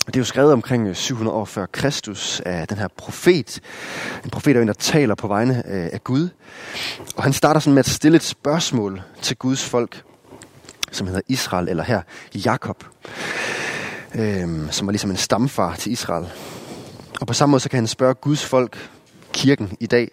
Det 0.06 0.16
er 0.16 0.20
jo 0.20 0.24
skrevet 0.24 0.52
omkring 0.52 0.88
øh, 0.88 0.94
700 0.94 1.36
år 1.36 1.44
før 1.44 1.66
Kristus 1.66 2.40
af 2.40 2.68
den 2.68 2.78
her 2.78 2.88
profet. 2.96 3.60
En 4.24 4.30
profet, 4.30 4.54
der, 4.54 4.64
der 4.64 4.72
taler 4.72 5.14
på 5.14 5.28
vegne 5.28 5.56
øh, 5.56 5.88
af 5.92 6.04
Gud. 6.04 6.28
Og 7.16 7.22
han 7.22 7.32
starter 7.32 7.60
sådan 7.60 7.74
med 7.74 7.78
at 7.78 7.88
stille 7.88 8.16
et 8.16 8.22
spørgsmål 8.22 9.02
til 9.22 9.36
Guds 9.36 9.64
folk, 9.64 10.02
som 10.92 11.06
hedder 11.06 11.20
Israel, 11.28 11.68
eller 11.68 11.84
her 11.84 12.02
Jakob, 12.34 12.84
øhm, 14.14 14.68
som 14.70 14.86
var 14.86 14.92
ligesom 14.92 15.10
en 15.10 15.16
stamfar 15.16 15.76
til 15.76 15.92
Israel. 15.92 16.26
Og 17.20 17.26
på 17.26 17.32
samme 17.32 17.50
måde 17.50 17.60
så 17.60 17.68
kan 17.68 17.76
han 17.76 17.86
spørge 17.86 18.14
Guds 18.14 18.44
folk, 18.44 18.90
kirken 19.32 19.76
i 19.80 19.86
dag, 19.86 20.10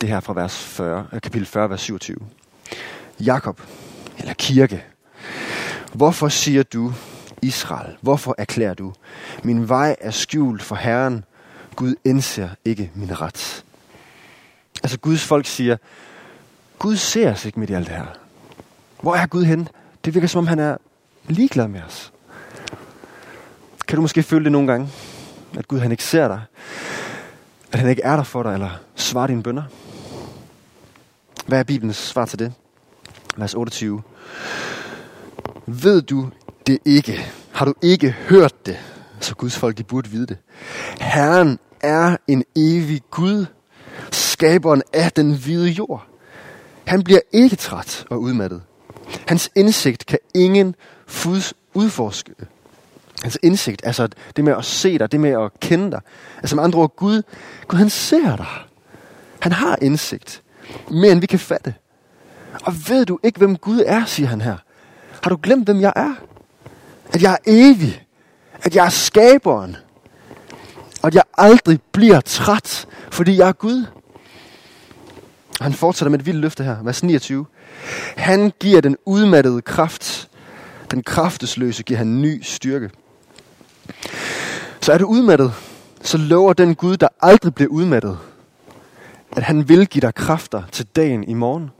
det 0.00 0.08
her 0.08 0.20
fra 0.20 0.32
vers 0.32 0.58
40, 0.58 1.06
øh, 1.12 1.20
kapitel 1.20 1.46
40, 1.46 1.70
vers 1.70 1.80
27. 1.80 2.16
Jakob, 3.20 3.60
eller 4.18 4.34
kirke, 4.34 4.84
hvorfor 5.92 6.28
siger 6.28 6.62
du, 6.62 6.92
Israel, 7.44 7.96
hvorfor 8.00 8.34
erklærer 8.38 8.74
du, 8.74 8.92
min 9.42 9.68
vej 9.68 9.96
er 10.00 10.10
skjult 10.10 10.62
for 10.62 10.74
Herren, 10.76 11.24
Gud 11.76 11.94
indser 12.04 12.48
ikke 12.64 12.90
min 12.94 13.20
ret. 13.20 13.64
Altså 14.82 14.98
Guds 14.98 15.24
folk 15.24 15.46
siger, 15.46 15.76
Gud 16.78 16.96
ser 16.96 17.32
os 17.32 17.44
ikke 17.44 17.60
midt 17.60 17.70
i 17.70 17.74
alt 17.74 17.86
det 17.86 17.96
her. 17.96 18.06
Hvor 19.00 19.14
er 19.14 19.26
Gud 19.26 19.44
hen? 19.44 19.68
Det 20.04 20.14
virker 20.14 20.28
som 20.28 20.38
om 20.38 20.46
han 20.46 20.58
er 20.58 20.76
ligeglad 21.28 21.68
med 21.68 21.82
os. 21.82 22.12
Kan 23.88 23.96
du 23.96 24.02
måske 24.02 24.22
føle 24.22 24.44
det 24.44 24.52
nogle 24.52 24.68
gange? 24.72 24.88
At 25.58 25.68
Gud 25.68 25.78
han 25.78 25.90
ikke 25.90 26.04
ser 26.04 26.28
dig? 26.28 26.42
At 27.72 27.78
han 27.78 27.90
ikke 27.90 28.02
er 28.02 28.16
der 28.16 28.22
for 28.22 28.42
dig, 28.42 28.52
eller 28.52 28.70
svarer 28.94 29.26
dine 29.26 29.42
bønder? 29.42 29.62
Hvad 31.46 31.58
er 31.58 31.62
Bibelens 31.62 31.96
svar 31.96 32.24
til 32.24 32.38
det? 32.38 32.52
Vers 33.36 33.54
28. 33.54 34.02
Ved 35.66 36.02
du 36.02 36.30
det 36.66 36.78
ikke? 36.84 37.26
Har 37.52 37.64
du 37.64 37.74
ikke 37.82 38.10
hørt 38.10 38.66
det? 38.66 38.78
Så 39.20 39.34
Guds 39.34 39.58
folk, 39.58 39.78
de 39.78 39.84
burde 39.84 40.10
vide 40.10 40.26
det. 40.26 40.38
Herren 41.00 41.58
er 41.80 42.16
en 42.28 42.44
evig 42.56 43.02
Gud, 43.10 43.46
skaberen 44.12 44.82
af 44.92 45.12
den 45.12 45.34
hvide 45.34 45.68
jord. 45.68 46.06
Han 46.84 47.02
bliver 47.02 47.20
ikke 47.32 47.56
træt 47.56 48.06
og 48.10 48.20
udmattet. 48.20 48.62
Hans 49.26 49.50
indsigt 49.54 50.06
kan 50.06 50.18
ingen 50.34 50.74
fuds 51.06 51.54
udforske. 51.74 52.32
Hans 53.22 53.38
indsigt, 53.42 53.86
altså 53.86 54.08
det 54.36 54.44
med 54.44 54.52
at 54.52 54.64
se 54.64 54.98
dig, 54.98 55.12
det 55.12 55.20
med 55.20 55.30
at 55.30 55.60
kende 55.60 55.90
dig. 55.90 56.00
Altså 56.38 56.56
med 56.56 56.64
andre 56.64 56.78
ord, 56.78 56.96
Gud, 56.96 57.22
Gud 57.68 57.78
han 57.78 57.90
ser 57.90 58.36
dig. 58.36 58.46
Han 59.40 59.52
har 59.52 59.78
indsigt. 59.82 60.42
Mere 60.90 61.12
end 61.12 61.20
vi 61.20 61.26
kan 61.26 61.38
fatte. 61.38 61.74
Og 62.62 62.74
ved 62.88 63.06
du 63.06 63.18
ikke, 63.22 63.38
hvem 63.38 63.56
Gud 63.56 63.82
er, 63.86 64.04
siger 64.04 64.26
han 64.26 64.40
her. 64.40 64.56
Har 65.22 65.30
du 65.30 65.38
glemt, 65.42 65.64
hvem 65.64 65.80
jeg 65.80 65.92
er? 65.96 66.14
At 67.12 67.22
jeg 67.22 67.32
er 67.32 67.36
evig. 67.46 68.06
At 68.62 68.74
jeg 68.74 68.86
er 68.86 68.90
skaberen. 68.90 69.76
Og 71.02 71.06
at 71.06 71.14
jeg 71.14 71.22
aldrig 71.38 71.80
bliver 71.92 72.20
træt, 72.20 72.86
fordi 73.10 73.36
jeg 73.36 73.48
er 73.48 73.52
Gud. 73.52 73.84
Og 75.58 75.64
han 75.64 75.72
fortsætter 75.72 76.10
med 76.10 76.18
et 76.18 76.26
vildt 76.26 76.40
løfte 76.40 76.64
her, 76.64 76.76
vers 76.82 77.02
29. 77.02 77.46
Han 78.16 78.52
giver 78.60 78.80
den 78.80 78.96
udmattede 79.04 79.62
kraft. 79.62 80.28
Den 80.90 81.02
kraftesløse 81.02 81.82
giver 81.82 81.98
han 81.98 82.22
ny 82.22 82.42
styrke. 82.42 82.90
Så 84.80 84.92
er 84.92 84.98
du 84.98 85.06
udmattet, 85.06 85.52
så 86.02 86.18
lover 86.18 86.52
den 86.52 86.74
Gud, 86.74 86.96
der 86.96 87.08
aldrig 87.20 87.54
bliver 87.54 87.70
udmattet, 87.70 88.18
at 89.36 89.42
han 89.42 89.68
vil 89.68 89.86
give 89.86 90.00
dig 90.00 90.14
kræfter 90.14 90.62
til 90.72 90.86
dagen 90.96 91.24
i 91.24 91.34
morgen. 91.34 91.70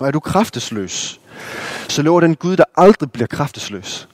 Og 0.00 0.06
er 0.06 0.10
du 0.10 0.20
kraftesløs, 0.20 1.20
så 1.88 2.02
lover 2.02 2.20
den 2.20 2.36
Gud, 2.36 2.56
der 2.56 2.64
aldrig 2.76 3.12
bliver 3.12 3.26
kraftesløs, 3.26 4.08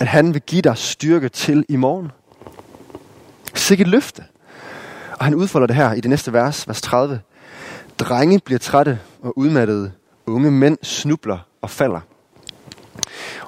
at 0.00 0.06
han 0.06 0.34
vil 0.34 0.42
give 0.42 0.62
dig 0.62 0.78
styrke 0.78 1.28
til 1.28 1.64
i 1.68 1.76
morgen. 1.76 2.10
Sikke 3.54 3.84
løfte. 3.84 4.24
Og 5.18 5.24
han 5.24 5.34
udfolder 5.34 5.66
det 5.66 5.76
her 5.76 5.92
i 5.92 6.00
det 6.00 6.10
næste 6.10 6.32
vers, 6.32 6.68
vers 6.68 6.80
30. 6.80 7.20
Drenge 7.98 8.40
bliver 8.44 8.58
trætte 8.58 8.98
og 9.22 9.38
udmattede. 9.38 9.92
Unge 10.26 10.50
mænd 10.50 10.78
snubler 10.82 11.38
og 11.62 11.70
falder. 11.70 12.00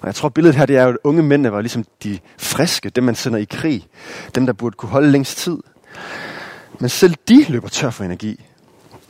Og 0.01 0.07
jeg 0.07 0.15
tror, 0.15 0.29
billedet 0.29 0.57
her 0.57 0.67
det 0.67 0.77
er 0.77 0.83
jo, 0.83 0.89
at 0.89 0.97
unge 1.05 1.23
mænd 1.23 1.47
var 1.47 1.61
ligesom 1.61 1.85
de 2.03 2.19
friske, 2.39 2.91
dem 2.91 3.05
man 3.05 3.15
sender 3.15 3.39
i 3.39 3.45
krig. 3.45 3.87
Dem, 4.35 4.47
der 4.47 4.53
burde 4.53 4.77
kunne 4.77 4.89
holde 4.89 5.11
længst 5.11 5.39
tid. 5.39 5.59
Men 6.81 6.89
selv 6.89 7.15
de 7.29 7.45
løber 7.49 7.69
tør 7.69 7.91
for 7.91 8.05
energi. 8.05 8.45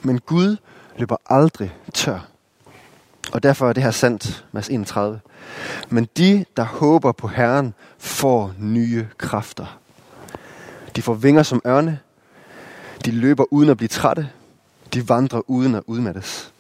Men 0.03 0.19
Gud 0.19 0.57
løber 0.97 1.17
aldrig 1.27 1.77
tør. 1.95 2.34
Og 3.33 3.43
derfor 3.43 3.69
er 3.69 3.73
det 3.73 3.83
her 3.83 3.91
sandt, 3.91 4.45
vers 4.53 4.69
31. 4.69 5.21
Men 5.89 6.09
de, 6.17 6.45
der 6.57 6.65
håber 6.65 7.13
på 7.13 7.29
Herren, 7.29 7.75
får 7.99 8.55
nye 8.59 9.07
kræfter. 9.19 9.79
De 10.97 11.03
får 11.03 11.15
vinger 11.15 11.43
som 11.43 11.63
ørne. 11.67 11.99
De 13.05 13.11
løber 13.11 13.45
uden 13.51 13.71
at 13.71 13.77
blive 13.77 13.89
trætte. 13.89 14.29
De 14.95 15.09
vandrer 15.09 15.51
uden 15.51 15.75
at 15.75 15.83
udmattes. 15.87 16.53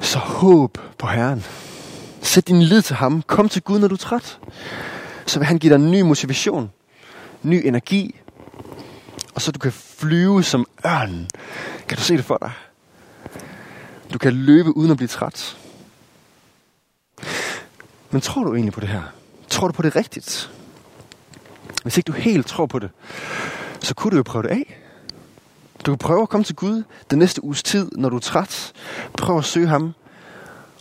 Så 0.00 0.18
håb 0.18 0.78
på 0.98 1.06
Herren. 1.06 1.44
Sæt 2.22 2.48
din 2.48 2.62
lid 2.62 2.82
til 2.82 2.96
ham. 2.96 3.22
Kom 3.22 3.48
til 3.48 3.62
Gud, 3.62 3.78
når 3.78 3.88
du 3.88 3.94
er 3.94 3.98
træt. 3.98 4.38
Så 5.26 5.38
vil 5.38 5.46
han 5.46 5.58
give 5.58 5.72
dig 5.72 5.80
ny 5.80 6.00
motivation, 6.00 6.70
ny 7.42 7.62
energi, 7.64 8.20
og 9.34 9.42
så 9.42 9.52
du 9.52 9.58
kan 9.58 9.72
flyve 9.72 10.42
som 10.42 10.66
ørnen. 10.86 11.28
Kan 11.88 11.98
du 11.98 12.02
se 12.02 12.16
det 12.16 12.24
for 12.24 12.38
dig? 12.40 12.50
Du 14.12 14.18
kan 14.18 14.32
løbe 14.32 14.76
uden 14.76 14.90
at 14.90 14.96
blive 14.96 15.08
træt. 15.08 15.56
Men 18.10 18.20
tror 18.20 18.44
du 18.44 18.54
egentlig 18.54 18.72
på 18.72 18.80
det 18.80 18.88
her? 18.88 19.02
Tror 19.48 19.66
du 19.66 19.72
på 19.72 19.82
det 19.82 19.96
rigtigt? 19.96 20.50
Hvis 21.82 21.96
ikke 21.96 22.06
du 22.06 22.12
helt 22.12 22.46
tror 22.46 22.66
på 22.66 22.78
det, 22.78 22.90
så 23.80 23.94
kunne 23.94 24.10
du 24.10 24.16
jo 24.16 24.22
prøve 24.22 24.42
det 24.42 24.48
af. 24.48 24.78
Du 25.86 25.90
kan 25.90 25.98
prøve 25.98 26.22
at 26.22 26.28
komme 26.28 26.44
til 26.44 26.54
Gud 26.54 26.82
den 27.10 27.18
næste 27.18 27.44
uges 27.44 27.62
tid, 27.62 27.90
når 27.92 28.08
du 28.08 28.16
er 28.16 28.20
træt. 28.20 28.72
Prøv 29.18 29.38
at 29.38 29.44
søge 29.44 29.66
ham. 29.66 29.94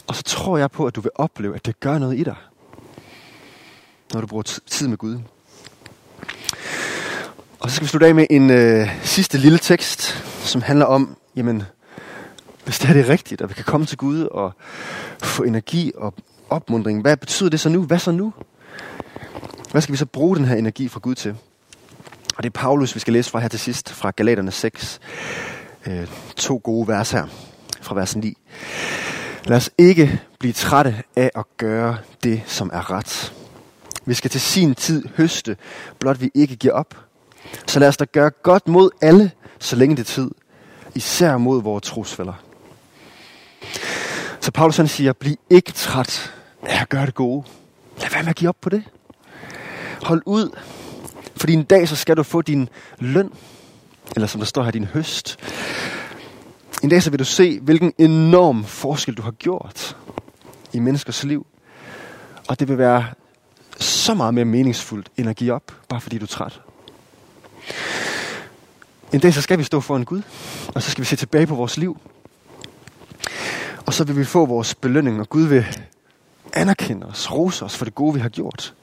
Og 0.07 0.15
så 0.15 0.23
tror 0.23 0.57
jeg 0.57 0.71
på, 0.71 0.85
at 0.85 0.95
du 0.95 1.01
vil 1.01 1.11
opleve, 1.15 1.55
at 1.55 1.65
det 1.65 1.79
gør 1.79 1.97
noget 1.97 2.19
i 2.19 2.23
dig. 2.23 2.35
Når 4.13 4.21
du 4.21 4.27
bruger 4.27 4.43
tid 4.43 4.87
med 4.87 4.97
Gud. 4.97 5.19
Og 7.59 7.69
så 7.69 7.75
skal 7.75 7.85
vi 7.85 7.89
slutte 7.89 8.07
af 8.07 8.15
med 8.15 8.25
en 8.29 8.49
øh, 8.49 8.89
sidste 9.03 9.37
lille 9.37 9.57
tekst, 9.57 10.01
som 10.47 10.61
handler 10.61 10.85
om, 10.85 11.17
jamen, 11.35 11.63
hvis 12.67 12.79
det 12.79 12.89
er 12.89 12.93
det 12.93 13.09
rigtigt, 13.09 13.41
at 13.41 13.49
vi 13.49 13.53
kan 13.53 13.63
komme 13.63 13.85
til 13.85 13.97
Gud 13.97 14.23
og 14.23 14.53
få 15.19 15.43
energi 15.43 15.91
og 15.95 16.13
opmundring, 16.49 17.01
hvad 17.01 17.17
betyder 17.17 17.49
det 17.49 17.59
så 17.59 17.69
nu? 17.69 17.83
Hvad 17.83 17.99
så 17.99 18.11
nu? 18.11 18.33
Hvad 19.71 19.81
skal 19.81 19.93
vi 19.93 19.97
så 19.97 20.05
bruge 20.05 20.35
den 20.35 20.45
her 20.45 20.55
energi 20.55 20.87
fra 20.87 20.99
Gud 20.99 21.15
til? 21.15 21.35
Og 22.37 22.43
det 22.43 22.49
er 22.49 22.59
Paulus, 22.59 22.95
vi 22.95 22.99
skal 22.99 23.13
læse 23.13 23.31
fra 23.31 23.39
her 23.39 23.47
til 23.47 23.59
sidst, 23.59 23.89
fra 23.89 24.11
Galaterne 24.11 24.51
6. 24.51 24.99
Øh, 25.85 26.07
to 26.35 26.61
gode 26.63 26.87
vers 26.87 27.11
her, 27.11 27.25
fra 27.81 27.95
vers 27.95 28.15
9. 28.15 28.37
Lad 29.45 29.57
os 29.57 29.69
ikke 29.77 30.21
blive 30.39 30.53
trætte 30.53 31.03
af 31.15 31.31
at 31.35 31.45
gøre 31.57 31.97
det, 32.23 32.41
som 32.45 32.69
er 32.73 32.91
ret. 32.91 33.33
Vi 34.05 34.13
skal 34.13 34.31
til 34.31 34.41
sin 34.41 34.75
tid 34.75 35.03
høste, 35.17 35.57
blot 35.99 36.21
vi 36.21 36.31
ikke 36.33 36.55
giver 36.55 36.73
op. 36.73 36.95
Så 37.67 37.79
lad 37.79 37.87
os 37.87 37.97
da 37.97 38.05
gøre 38.05 38.29
godt 38.29 38.67
mod 38.67 38.89
alle, 39.01 39.31
så 39.59 39.75
længe 39.75 39.95
det 39.95 40.01
er 40.01 40.13
tid. 40.13 40.31
Især 40.95 41.37
mod 41.37 41.63
vores 41.63 41.83
trosfælder. 41.83 42.46
Så 44.41 44.51
Paulus 44.51 44.77
han 44.77 44.87
siger, 44.87 45.13
bliv 45.13 45.35
ikke 45.49 45.71
træt 45.71 46.33
af 46.63 46.81
at 46.81 46.89
gøre 46.89 47.05
det 47.05 47.13
gode. 47.13 47.43
Lad 48.01 48.09
være 48.13 48.23
med 48.23 48.29
at 48.29 48.35
give 48.35 48.49
op 48.49 48.57
på 48.61 48.69
det. 48.69 48.83
Hold 50.03 50.21
ud, 50.25 50.57
fordi 51.35 51.53
en 51.53 51.63
dag 51.63 51.87
så 51.87 51.95
skal 51.95 52.17
du 52.17 52.23
få 52.23 52.41
din 52.41 52.69
løn, 52.99 53.31
eller 54.15 54.27
som 54.27 54.39
der 54.39 54.45
står 54.45 54.63
her, 54.63 54.71
din 54.71 54.85
høst. 54.85 55.39
En 56.83 56.89
dag 56.89 57.03
så 57.03 57.09
vil 57.09 57.19
du 57.19 57.25
se, 57.25 57.59
hvilken 57.59 57.93
enorm 57.97 58.63
forskel 58.63 59.15
du 59.15 59.21
har 59.21 59.31
gjort 59.31 59.97
i 60.73 60.79
menneskers 60.79 61.23
liv. 61.23 61.47
Og 62.47 62.59
det 62.59 62.67
vil 62.67 62.77
være 62.77 63.05
så 63.79 64.13
meget 64.13 64.33
mere 64.33 64.45
meningsfuldt 64.45 65.09
end 65.17 65.29
at 65.29 65.35
give 65.35 65.53
op, 65.53 65.71
bare 65.89 66.01
fordi 66.01 66.17
du 66.17 66.25
er 66.25 66.27
træt. 66.27 66.61
En 69.13 69.19
dag 69.19 69.33
så 69.33 69.41
skal 69.41 69.59
vi 69.59 69.63
stå 69.63 69.79
foran 69.79 70.03
Gud, 70.03 70.21
og 70.75 70.83
så 70.83 70.91
skal 70.91 71.01
vi 71.01 71.05
se 71.05 71.15
tilbage 71.15 71.47
på 71.47 71.55
vores 71.55 71.77
liv. 71.77 71.97
Og 73.87 73.93
så 73.93 74.03
vil 74.03 74.17
vi 74.17 74.23
få 74.23 74.45
vores 74.45 74.75
belønning, 74.75 75.19
og 75.19 75.29
Gud 75.29 75.47
vil 75.47 75.65
anerkende 76.53 77.07
os, 77.07 77.31
rose 77.31 77.65
os 77.65 77.77
for 77.77 77.85
det 77.85 77.95
gode, 77.95 78.13
vi 78.13 78.19
har 78.19 78.29
gjort. 78.29 78.73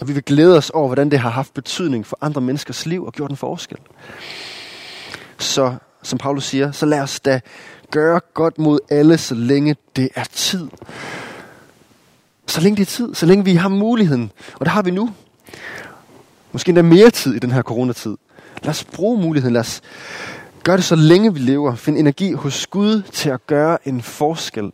Og 0.00 0.08
vi 0.08 0.12
vil 0.12 0.22
glæde 0.22 0.56
os 0.56 0.70
over, 0.70 0.86
hvordan 0.86 1.10
det 1.10 1.18
har 1.18 1.30
haft 1.30 1.54
betydning 1.54 2.06
for 2.06 2.18
andre 2.20 2.40
menneskers 2.40 2.86
liv 2.86 3.04
og 3.04 3.12
gjort 3.12 3.30
en 3.30 3.36
forskel. 3.36 3.78
Så, 5.38 5.74
som 6.02 6.18
Paulus 6.18 6.44
siger, 6.44 6.72
så 6.72 6.86
lad 6.86 7.00
os 7.00 7.20
da 7.20 7.40
gøre 7.90 8.20
godt 8.34 8.58
mod 8.58 8.78
alle, 8.88 9.18
så 9.18 9.34
længe 9.34 9.76
det 9.96 10.08
er 10.14 10.24
tid. 10.24 10.68
Så 12.46 12.60
længe 12.60 12.76
det 12.76 12.82
er 12.82 12.90
tid, 12.90 13.14
så 13.14 13.26
længe 13.26 13.44
vi 13.44 13.54
har 13.54 13.68
muligheden, 13.68 14.30
og 14.54 14.66
det 14.66 14.72
har 14.72 14.82
vi 14.82 14.90
nu. 14.90 15.10
Måske 16.52 16.68
endda 16.68 16.82
mere 16.82 17.10
tid 17.10 17.34
i 17.34 17.38
den 17.38 17.50
her 17.50 17.62
coronatid. 17.62 18.16
Lad 18.62 18.70
os 18.70 18.84
bruge 18.84 19.22
muligheden, 19.22 19.52
lad 19.52 19.60
os 19.60 19.80
Gør 20.64 20.76
det 20.76 20.84
så 20.84 20.96
længe 20.96 21.34
vi 21.34 21.38
lever. 21.38 21.74
Find 21.74 21.98
energi 21.98 22.32
hos 22.32 22.66
Gud 22.66 23.02
til 23.02 23.30
at 23.30 23.46
gøre 23.46 23.88
en 23.88 24.02
forskel. 24.02 24.72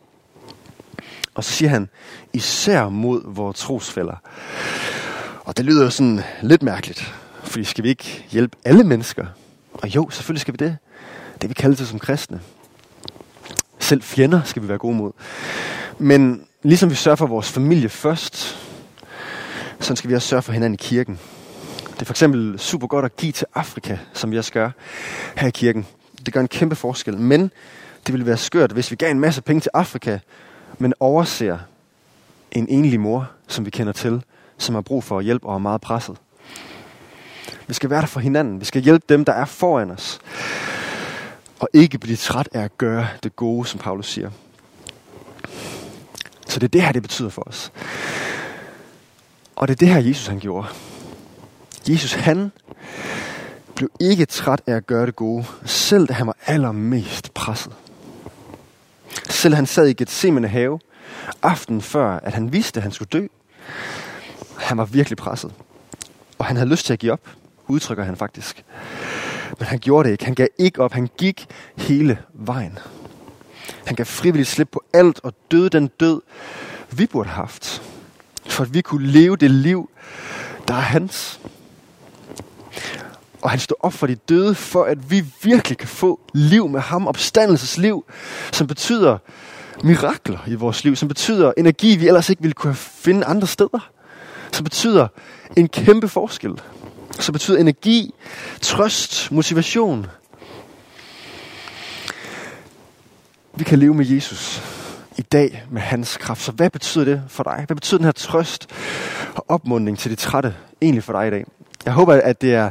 Og 1.35 1.45
så 1.45 1.51
siger 1.51 1.69
han, 1.69 1.89
især 2.33 2.89
mod 2.89 3.23
vores 3.25 3.59
trosfælder. 3.59 4.15
Og 5.45 5.57
det 5.57 5.65
lyder 5.65 5.85
jo 5.85 5.91
sådan 5.91 6.23
lidt 6.43 6.63
mærkeligt, 6.63 7.15
fordi 7.43 7.65
skal 7.65 7.85
vi 7.85 7.89
ikke 7.89 8.25
hjælpe 8.31 8.57
alle 8.65 8.85
mennesker? 8.85 9.27
Og 9.73 9.95
jo, 9.95 10.11
selvfølgelig 10.11 10.41
skal 10.41 10.55
vi 10.55 10.57
det. 10.57 10.77
Det 11.43 11.51
vi 11.51 11.55
kalder 11.55 11.77
til 11.77 11.87
som 11.87 11.99
kristne. 11.99 12.41
Selv 13.79 14.03
fjender 14.03 14.43
skal 14.45 14.63
vi 14.63 14.69
være 14.69 14.79
gode 14.79 14.97
mod. 14.97 15.13
Men 15.99 16.47
ligesom 16.63 16.91
vi 16.91 16.95
sørger 16.95 17.17
for 17.17 17.27
vores 17.27 17.53
familie 17.53 17.89
først, 17.89 18.59
så 19.81 19.97
skal 19.97 20.11
vi 20.11 20.15
også 20.15 20.29
sørge 20.29 20.43
for 20.43 20.53
hinanden 20.53 20.75
i 20.75 20.83
kirken. 20.83 21.19
Det 22.01 22.05
er 22.05 22.07
for 22.07 22.13
eksempel 22.13 22.59
super 22.59 22.87
godt 22.87 23.05
at 23.05 23.17
give 23.17 23.33
til 23.33 23.47
Afrika, 23.55 23.99
som 24.13 24.31
vi 24.31 24.43
skal 24.43 24.71
her 25.37 25.49
i 25.49 25.51
kirken. 25.51 25.87
Det 26.27 26.35
gør 26.35 26.41
en 26.41 26.49
kæmpe 26.49 26.77
forskel. 26.77 27.17
Men 27.19 27.43
det 28.07 28.13
ville 28.13 28.27
være 28.27 28.37
skørt, 28.37 28.73
hvis 28.73 28.91
vi 28.91 28.97
gav 28.97 29.11
en 29.11 29.21
masse 29.21 29.43
penge 29.43 29.61
til 29.61 29.71
Afrika, 29.75 30.19
men 30.79 30.95
overser 31.01 31.59
en 32.53 32.69
enlig 32.69 33.01
mor, 33.01 33.31
som 33.49 33.65
vi 33.65 33.71
kender 33.71 33.93
til, 33.93 34.23
som 34.59 34.75
har 34.75 34.83
brug 34.83 35.05
for 35.05 35.21
hjælp 35.21 35.45
og 35.45 35.55
er 35.55 35.59
meget 35.59 35.81
presset. 35.81 36.17
Vi 37.67 37.75
skal 37.75 37.91
være 37.91 38.01
der 38.01 38.07
for 38.07 38.21
hinanden. 38.21 38.61
Vi 38.61 38.65
skal 38.65 38.83
hjælpe 38.83 39.05
dem, 39.09 39.25
der 39.25 39.33
er 39.33 39.45
foran 39.45 39.91
os. 39.91 40.19
Og 41.59 41.69
ikke 41.73 41.99
blive 41.99 42.17
træt 42.17 42.49
af 42.53 42.61
at 42.61 42.79
gøre 42.79 43.09
det 43.23 43.37
gode, 43.37 43.67
som 43.67 43.81
Paulus 43.81 44.07
siger. 44.07 44.31
Så 46.49 46.61
det 46.61 46.63
er 46.63 46.69
det 46.69 46.83
her, 46.83 46.93
det 46.93 47.03
betyder 47.03 47.29
for 47.29 47.43
os. 47.49 47.73
Og 49.57 49.69
det 49.69 49.75
er 49.75 49.79
det 49.79 49.89
her, 49.89 50.01
Jesus 50.01 50.27
han 50.27 50.39
gjorde. 50.39 50.69
Jesus 51.91 52.13
han 52.13 52.53
blev 53.75 53.91
ikke 54.01 54.27
træt 54.27 54.61
af 54.67 54.75
at 54.75 54.87
gøre 54.87 55.07
det 55.07 55.17
gode, 55.17 55.45
selv 55.65 56.07
da 56.07 56.13
han 56.13 56.27
var 56.27 56.37
allermest 56.47 57.35
presset. 57.35 57.73
Selv 59.29 59.55
han 59.55 59.67
sad 59.67 59.87
i 59.87 59.93
Gethsemane 59.93 60.49
have, 60.49 60.81
aften 61.43 61.83
før, 61.83 62.11
at 62.11 62.35
han 62.35 62.53
vidste, 62.53 62.79
at 62.79 62.83
han 62.83 62.93
skulle 62.93 63.09
dø. 63.13 63.27
Han 64.59 64.79
var 64.79 64.85
virkelig 64.85 65.17
presset. 65.17 65.53
Og 66.39 66.45
han 66.47 66.57
havde 66.57 66.71
lyst 66.71 66.87
til 66.87 66.93
at 66.93 66.99
give 66.99 67.13
op, 67.13 67.31
udtrykker 67.69 68.05
han 68.05 68.17
faktisk. 68.17 68.65
Men 69.59 69.67
han 69.67 69.79
gjorde 69.79 70.07
det 70.07 70.13
ikke. 70.13 70.25
Han 70.25 70.35
gav 70.35 70.47
ikke 70.59 70.83
op. 70.83 70.93
Han 70.93 71.09
gik 71.19 71.47
hele 71.77 72.19
vejen. 72.33 72.79
Han 73.87 73.97
gav 73.97 74.07
frivilligt 74.07 74.49
slip 74.49 74.69
på 74.73 74.83
alt 74.93 75.21
og 75.23 75.35
døde 75.51 75.71
den 75.71 75.89
død, 75.89 76.21
vi 76.91 77.07
burde 77.07 77.29
have 77.29 77.37
haft. 77.37 77.83
For 78.47 78.65
at 78.65 78.75
vi 78.75 78.81
kunne 78.81 79.07
leve 79.07 79.37
det 79.37 79.51
liv, 79.51 79.91
der 80.69 80.75
er 80.75 80.81
hans. 80.81 81.41
Og 83.43 83.51
han 83.51 83.59
stod 83.59 83.77
op 83.81 83.93
for 83.93 84.07
de 84.07 84.15
døde, 84.15 84.55
for 84.55 84.85
at 84.85 85.11
vi 85.11 85.25
virkelig 85.43 85.79
kan 85.79 85.89
få 85.89 86.21
liv 86.35 86.69
med 86.69 86.81
ham, 86.81 87.07
opstandelsesliv, 87.07 88.05
som 88.53 88.67
betyder 88.67 89.19
mirakler 89.85 90.39
i 90.47 90.55
vores 90.55 90.85
liv, 90.85 90.97
som 90.97 91.09
betyder 91.09 91.53
energi, 91.57 91.97
vi 91.97 92.07
ellers 92.07 92.31
ikke 92.31 92.43
ville 92.43 92.55
kunne 92.55 92.75
finde 92.75 93.27
andre 93.27 93.47
steder, 93.47 93.91
som 94.53 94.65
betyder 94.65 95.09
en 95.57 95.69
kæmpe 95.69 96.09
forskel, 96.09 96.61
som 97.19 97.33
betyder 97.33 97.59
energi, 97.59 98.15
trøst, 98.61 99.33
motivation. 99.33 100.07
Vi 103.55 103.65
kan 103.65 103.79
leve 103.79 103.95
med 103.95 104.07
Jesus 104.07 104.63
i 105.17 105.23
dag 105.23 105.65
med 105.71 105.83
hans 105.83 106.17
kraft. 106.17 106.43
Så 106.43 106.53
hvad 106.53 106.71
betyder 106.71 107.05
det 107.05 107.23
for 107.29 107.43
dig? 107.43 107.65
Hvad 107.67 107.77
betyder 107.77 107.99
den 107.99 108.05
her 108.05 108.13
trøst 108.13 108.67
og 109.35 109.45
opmundring 109.49 109.99
til 109.99 110.11
de 110.11 110.17
trætte 110.17 110.55
egentlig 110.83 111.05
for 111.05 111.13
dig 111.13 111.27
i 111.27 111.31
dag? 111.31 111.45
Jeg 111.85 111.93
håber, 111.93 112.15
at 112.15 112.41
det 112.41 112.55
er 112.55 112.71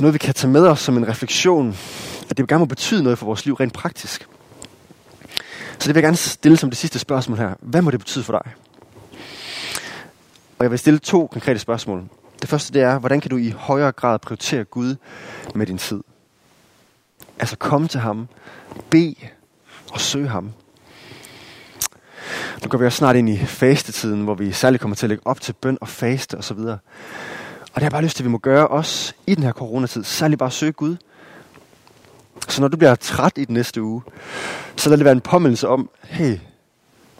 noget, 0.00 0.14
vi 0.14 0.18
kan 0.18 0.34
tage 0.34 0.50
med 0.50 0.66
os 0.66 0.80
som 0.80 0.96
en 0.96 1.08
refleksion, 1.08 1.76
at 2.30 2.36
det 2.36 2.48
gerne 2.48 2.58
må 2.58 2.64
betyde 2.64 3.02
noget 3.02 3.18
for 3.18 3.26
vores 3.26 3.44
liv 3.44 3.54
rent 3.54 3.72
praktisk. 3.72 4.28
Så 5.78 5.88
det 5.88 5.94
vil 5.94 5.94
jeg 5.94 6.02
gerne 6.02 6.16
stille 6.16 6.56
som 6.56 6.70
det 6.70 6.78
sidste 6.78 6.98
spørgsmål 6.98 7.38
her. 7.38 7.54
Hvad 7.60 7.82
må 7.82 7.90
det 7.90 8.00
betyde 8.00 8.24
for 8.24 8.32
dig? 8.32 8.52
Og 10.58 10.64
jeg 10.64 10.70
vil 10.70 10.78
stille 10.78 10.98
to 10.98 11.26
konkrete 11.26 11.58
spørgsmål. 11.58 12.04
Det 12.40 12.48
første 12.48 12.72
det 12.72 12.82
er, 12.82 12.98
hvordan 12.98 13.20
kan 13.20 13.30
du 13.30 13.36
i 13.36 13.50
højere 13.50 13.92
grad 13.92 14.18
prioritere 14.18 14.64
Gud 14.64 14.96
med 15.54 15.66
din 15.66 15.78
tid? 15.78 16.00
Altså 17.38 17.56
komme 17.56 17.88
til 17.88 18.00
ham, 18.00 18.28
bed 18.90 19.14
og 19.92 20.00
søge 20.00 20.28
ham. 20.28 20.52
Nu 22.62 22.68
går 22.68 22.78
vi 22.78 22.86
også 22.86 22.96
snart 22.96 23.16
ind 23.16 23.28
i 23.28 23.38
fastetiden, 23.46 24.24
hvor 24.24 24.34
vi 24.34 24.52
særligt 24.52 24.80
kommer 24.80 24.94
til 24.94 25.06
at 25.06 25.08
lægge 25.08 25.26
op 25.26 25.40
til 25.40 25.52
bøn 25.52 25.78
og 25.80 25.88
faste 25.88 26.38
osv. 26.38 26.58
Og, 26.58 26.78
og 27.78 27.80
det 27.80 27.84
har 27.84 27.90
jeg 27.90 27.92
bare 27.92 28.02
lyst 28.02 28.16
til, 28.16 28.22
at 28.22 28.24
vi 28.24 28.30
må 28.30 28.38
gøre 28.38 28.68
os 28.68 29.14
i 29.26 29.34
den 29.34 29.44
her 29.44 29.52
coronatid. 29.52 30.04
Særligt 30.04 30.38
bare 30.38 30.50
søge 30.50 30.72
Gud. 30.72 30.96
Så 32.48 32.60
når 32.60 32.68
du 32.68 32.76
bliver 32.76 32.94
træt 32.94 33.32
i 33.36 33.44
den 33.44 33.54
næste 33.54 33.82
uge, 33.82 34.02
så 34.76 34.88
lad 34.88 34.98
det 34.98 35.04
være 35.04 35.12
en 35.12 35.20
påmindelse 35.20 35.68
om, 35.68 35.90
hey, 36.02 36.38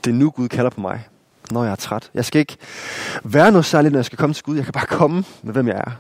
det 0.05 0.11
er 0.11 0.15
nu 0.15 0.31
Gud 0.31 0.49
kalder 0.49 0.71
på 0.71 0.81
mig, 0.81 1.09
når 1.51 1.65
jeg 1.65 1.71
er 1.71 1.77
træt. 1.77 2.11
Jeg 2.15 2.25
skal 2.25 2.41
ikke 2.41 2.57
være 3.25 3.51
noget 3.51 3.65
særligt, 3.65 3.93
når 3.93 3.99
jeg 3.99 4.05
skal 4.05 4.19
komme 4.19 4.35
til 4.35 4.45
Gud. 4.45 4.57
Jeg 4.57 4.65
kan 4.65 4.73
bare 4.73 4.87
komme 4.87 5.25
med, 5.43 5.53
hvem 5.53 5.69
jeg 5.69 5.77
er. 5.77 5.91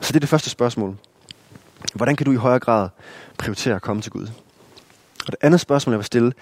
Så 0.00 0.08
det 0.12 0.16
er 0.16 0.20
det 0.20 0.28
første 0.28 0.50
spørgsmål. 0.50 0.96
Hvordan 1.94 2.16
kan 2.16 2.24
du 2.24 2.32
i 2.32 2.36
højere 2.36 2.60
grad 2.60 2.88
prioritere 3.38 3.74
at 3.74 3.82
komme 3.82 4.02
til 4.02 4.12
Gud? 4.12 4.26
Og 5.26 5.32
det 5.32 5.36
andet 5.40 5.60
spørgsmål, 5.60 5.92
jeg 5.92 5.98
vil 5.98 6.06
stille, 6.06 6.32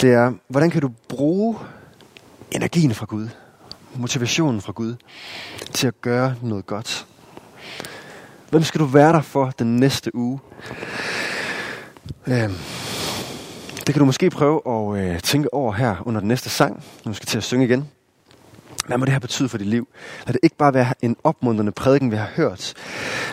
det 0.00 0.12
er, 0.12 0.32
hvordan 0.48 0.70
kan 0.70 0.80
du 0.80 0.90
bruge 1.08 1.58
energien 2.50 2.94
fra 2.94 3.06
Gud, 3.06 3.28
motivationen 3.94 4.60
fra 4.60 4.72
Gud, 4.72 4.94
til 5.72 5.86
at 5.86 6.00
gøre 6.00 6.34
noget 6.42 6.66
godt? 6.66 7.06
Hvem 8.50 8.62
skal 8.62 8.80
du 8.80 8.84
være 8.84 9.12
der 9.12 9.22
for 9.22 9.50
den 9.58 9.76
næste 9.76 10.14
uge? 10.14 10.40
Øhm, 12.26 12.54
det 13.76 13.94
kan 13.94 13.98
du 13.98 14.04
måske 14.04 14.30
prøve 14.30 14.60
at 14.66 15.14
øh, 15.14 15.20
tænke 15.20 15.54
over 15.54 15.72
her 15.72 15.96
under 16.04 16.20
den 16.20 16.28
næste 16.28 16.50
sang, 16.50 16.84
når 17.04 17.12
du 17.12 17.16
skal 17.16 17.26
til 17.26 17.38
at 17.38 17.44
synge 17.44 17.64
igen. 17.64 17.88
Hvad 18.86 18.98
må 18.98 19.04
det 19.04 19.12
her 19.12 19.20
betyde 19.20 19.48
for 19.48 19.58
dit 19.58 19.66
liv? 19.66 19.88
Lad 20.26 20.32
det 20.32 20.40
ikke 20.42 20.56
bare 20.56 20.74
være 20.74 20.94
en 21.02 21.16
opmuntrende 21.24 21.72
prædiken, 21.72 22.10
vi 22.10 22.16
har 22.16 22.30
hørt, 22.36 22.74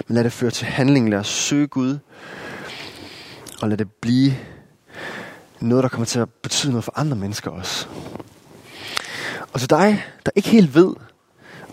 men 0.08 0.16
lad 0.16 0.24
det 0.24 0.32
føre 0.32 0.52
til 0.52 0.68
handling. 0.68 1.10
Lad 1.10 1.20
os 1.20 1.28
søge 1.28 1.68
Gud, 1.68 1.98
og 3.62 3.70
lad 3.70 3.78
det 3.78 3.92
blive 3.92 4.34
noget, 5.60 5.84
der 5.84 5.90
kommer 5.90 6.06
til 6.06 6.20
at 6.20 6.30
betyde 6.30 6.72
noget 6.72 6.84
for 6.84 6.94
andre 6.96 7.18
mennesker 7.18 7.52
også. 7.52 7.88
Og 9.54 9.60
til 9.60 9.70
dig, 9.70 10.04
der 10.26 10.32
ikke 10.36 10.50
helt 10.50 10.76
ved, 10.76 10.94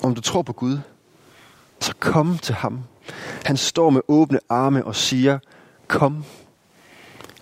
om 0.02 0.14
du 0.14 0.20
tror 0.20 0.42
på 0.42 0.52
Gud, 0.52 0.78
så 1.80 1.92
kom 2.00 2.38
til 2.38 2.54
ham. 2.54 2.82
Han 3.44 3.56
står 3.56 3.90
med 3.90 4.00
åbne 4.08 4.38
arme 4.48 4.84
og 4.84 4.96
siger, 4.96 5.38
kom, 5.88 6.24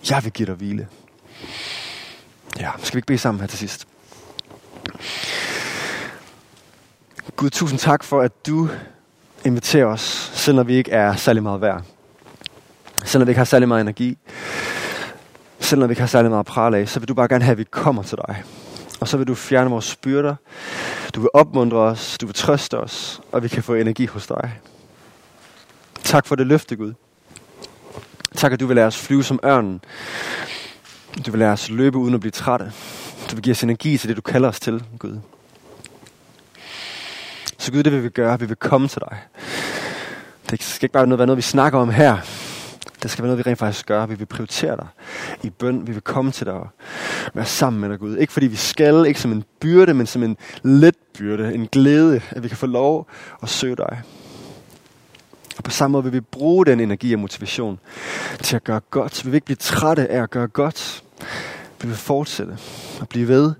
jeg 0.09 0.23
vil 0.23 0.31
give 0.31 0.45
dig 0.45 0.55
hvile. 0.55 0.87
Ja, 2.59 2.71
skal 2.77 2.95
vi 2.95 2.97
ikke 2.97 3.07
bede 3.07 3.17
sammen 3.17 3.39
her 3.39 3.47
til 3.47 3.59
sidst? 3.59 3.87
Gud, 7.35 7.49
tusind 7.49 7.79
tak 7.79 8.03
for, 8.03 8.21
at 8.21 8.45
du 8.47 8.69
inviterer 9.45 9.85
os, 9.85 10.31
selv 10.33 10.55
når 10.55 10.63
vi 10.63 10.73
ikke 10.73 10.91
er 10.91 11.15
særlig 11.15 11.43
meget 11.43 11.61
værd. 11.61 11.83
Selv 13.05 13.19
når 13.19 13.25
vi 13.25 13.31
ikke 13.31 13.39
har 13.39 13.45
særlig 13.45 13.67
meget 13.67 13.81
energi. 13.81 14.17
Selv 15.59 15.79
når 15.79 15.87
vi 15.87 15.91
ikke 15.91 16.01
har 16.01 16.07
særlig 16.07 16.31
meget 16.31 16.45
pral 16.45 16.73
af, 16.73 16.89
så 16.89 16.99
vil 16.99 17.09
du 17.09 17.13
bare 17.13 17.27
gerne 17.27 17.43
have, 17.43 17.51
at 17.51 17.57
vi 17.57 17.63
kommer 17.63 18.03
til 18.03 18.17
dig. 18.27 18.43
Og 18.99 19.07
så 19.07 19.17
vil 19.17 19.27
du 19.27 19.35
fjerne 19.35 19.69
vores 19.69 19.95
byrder. 19.95 20.35
Du 21.15 21.19
vil 21.21 21.29
opmuntre 21.33 21.77
os. 21.77 22.17
Du 22.17 22.25
vil 22.25 22.35
trøste 22.35 22.77
os. 22.77 23.21
Og 23.31 23.43
vi 23.43 23.47
kan 23.47 23.63
få 23.63 23.73
energi 23.73 24.05
hos 24.05 24.27
dig. 24.27 24.59
Tak 26.03 26.25
for 26.25 26.35
det 26.35 26.47
løfte, 26.47 26.75
Gud. 26.75 26.93
Tak, 28.35 28.51
at 28.51 28.59
du 28.59 28.67
vil 28.67 28.75
lade 28.75 28.87
os 28.87 28.97
flyve 28.97 29.23
som 29.23 29.39
ørnen. 29.45 29.81
Du 31.25 31.31
vil 31.31 31.39
lade 31.39 31.51
os 31.51 31.69
løbe 31.69 31.97
uden 31.97 32.13
at 32.13 32.19
blive 32.19 32.31
trætte. 32.31 32.71
Du 33.31 33.35
vil 33.35 33.43
give 33.43 33.51
os 33.51 33.63
energi 33.63 33.97
til 33.97 34.09
det, 34.09 34.17
du 34.17 34.21
kalder 34.21 34.49
os 34.49 34.59
til, 34.59 34.83
Gud. 34.99 35.19
Så 37.57 37.71
Gud, 37.71 37.83
det 37.83 37.91
vil 37.91 38.03
vi 38.03 38.09
gøre. 38.09 38.39
Vi 38.39 38.45
vil 38.45 38.55
komme 38.55 38.87
til 38.87 39.01
dig. 39.09 39.17
Det 40.49 40.63
skal 40.63 40.85
ikke 40.85 40.93
bare 40.93 41.07
noget, 41.07 41.19
være 41.19 41.25
noget, 41.25 41.37
vi 41.37 41.41
snakker 41.41 41.79
om 41.79 41.89
her. 41.89 42.17
Det 43.03 43.11
skal 43.11 43.23
være 43.23 43.27
noget, 43.27 43.45
vi 43.45 43.49
rent 43.49 43.59
faktisk 43.59 43.85
gør. 43.85 44.05
Vi 44.05 44.15
vil 44.15 44.25
prioritere 44.25 44.75
dig 44.75 44.87
i 45.43 45.49
bøn. 45.49 45.87
Vi 45.87 45.91
vil 45.91 46.01
komme 46.01 46.31
til 46.31 46.45
dig 46.45 46.53
og 46.53 46.67
være 47.33 47.45
sammen 47.45 47.81
med 47.81 47.89
dig, 47.89 47.99
Gud. 47.99 48.17
Ikke 48.17 48.33
fordi 48.33 48.47
vi 48.47 48.55
skal, 48.55 49.05
ikke 49.05 49.21
som 49.21 49.31
en 49.31 49.43
byrde, 49.59 49.93
men 49.93 50.07
som 50.07 50.23
en 50.23 50.37
let 50.63 50.95
byrde. 51.17 51.53
En 51.53 51.67
glæde, 51.67 52.21
at 52.29 52.43
vi 52.43 52.47
kan 52.47 52.57
få 52.57 52.65
lov 52.65 53.07
at 53.43 53.49
søge 53.49 53.75
dig. 53.75 54.01
Og 55.57 55.63
på 55.63 55.71
samme 55.71 55.91
måde 55.91 56.03
vil 56.03 56.13
vi 56.13 56.19
bruge 56.19 56.65
den 56.65 56.79
energi 56.79 57.13
og 57.13 57.19
motivation 57.19 57.79
til 58.43 58.55
at 58.55 58.63
gøre 58.63 58.81
godt. 58.89 59.25
Vi 59.25 59.29
vil 59.29 59.35
ikke 59.35 59.45
blive 59.45 59.55
trætte 59.55 60.07
af 60.07 60.23
at 60.23 60.29
gøre 60.29 60.47
godt. 60.47 61.03
Vi 61.81 61.87
vil 61.87 61.97
fortsætte 61.97 62.57
og 63.01 63.09
blive 63.09 63.27
ved. 63.27 63.53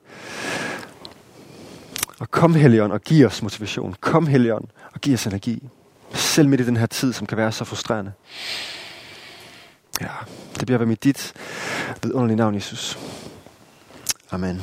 Og 2.20 2.32
kom 2.32 2.56
Helion 2.56 2.92
og 2.92 3.02
giv 3.02 3.26
os 3.26 3.42
motivation. 3.42 3.96
Kom 4.02 4.28
Helion 4.28 4.72
og 4.94 5.02
giv 5.02 5.14
os 5.14 5.26
energi. 5.26 5.70
Selv 6.14 6.50
midt 6.50 6.62
i 6.62 6.66
den 6.66 6.78
her 6.78 6.86
tid, 6.86 7.14
som 7.14 7.28
kan 7.28 7.38
være 7.38 7.52
så 7.52 7.66
frustrerende. 7.66 8.12
Ja, 10.02 10.12
det 10.60 10.66
bliver 10.66 10.78
ved 10.78 10.86
mit 10.86 11.04
dit 11.04 11.34
vidunderlige 12.04 12.38
navn, 12.38 12.56
Jesus. 12.56 13.00
Amen. 14.32 14.62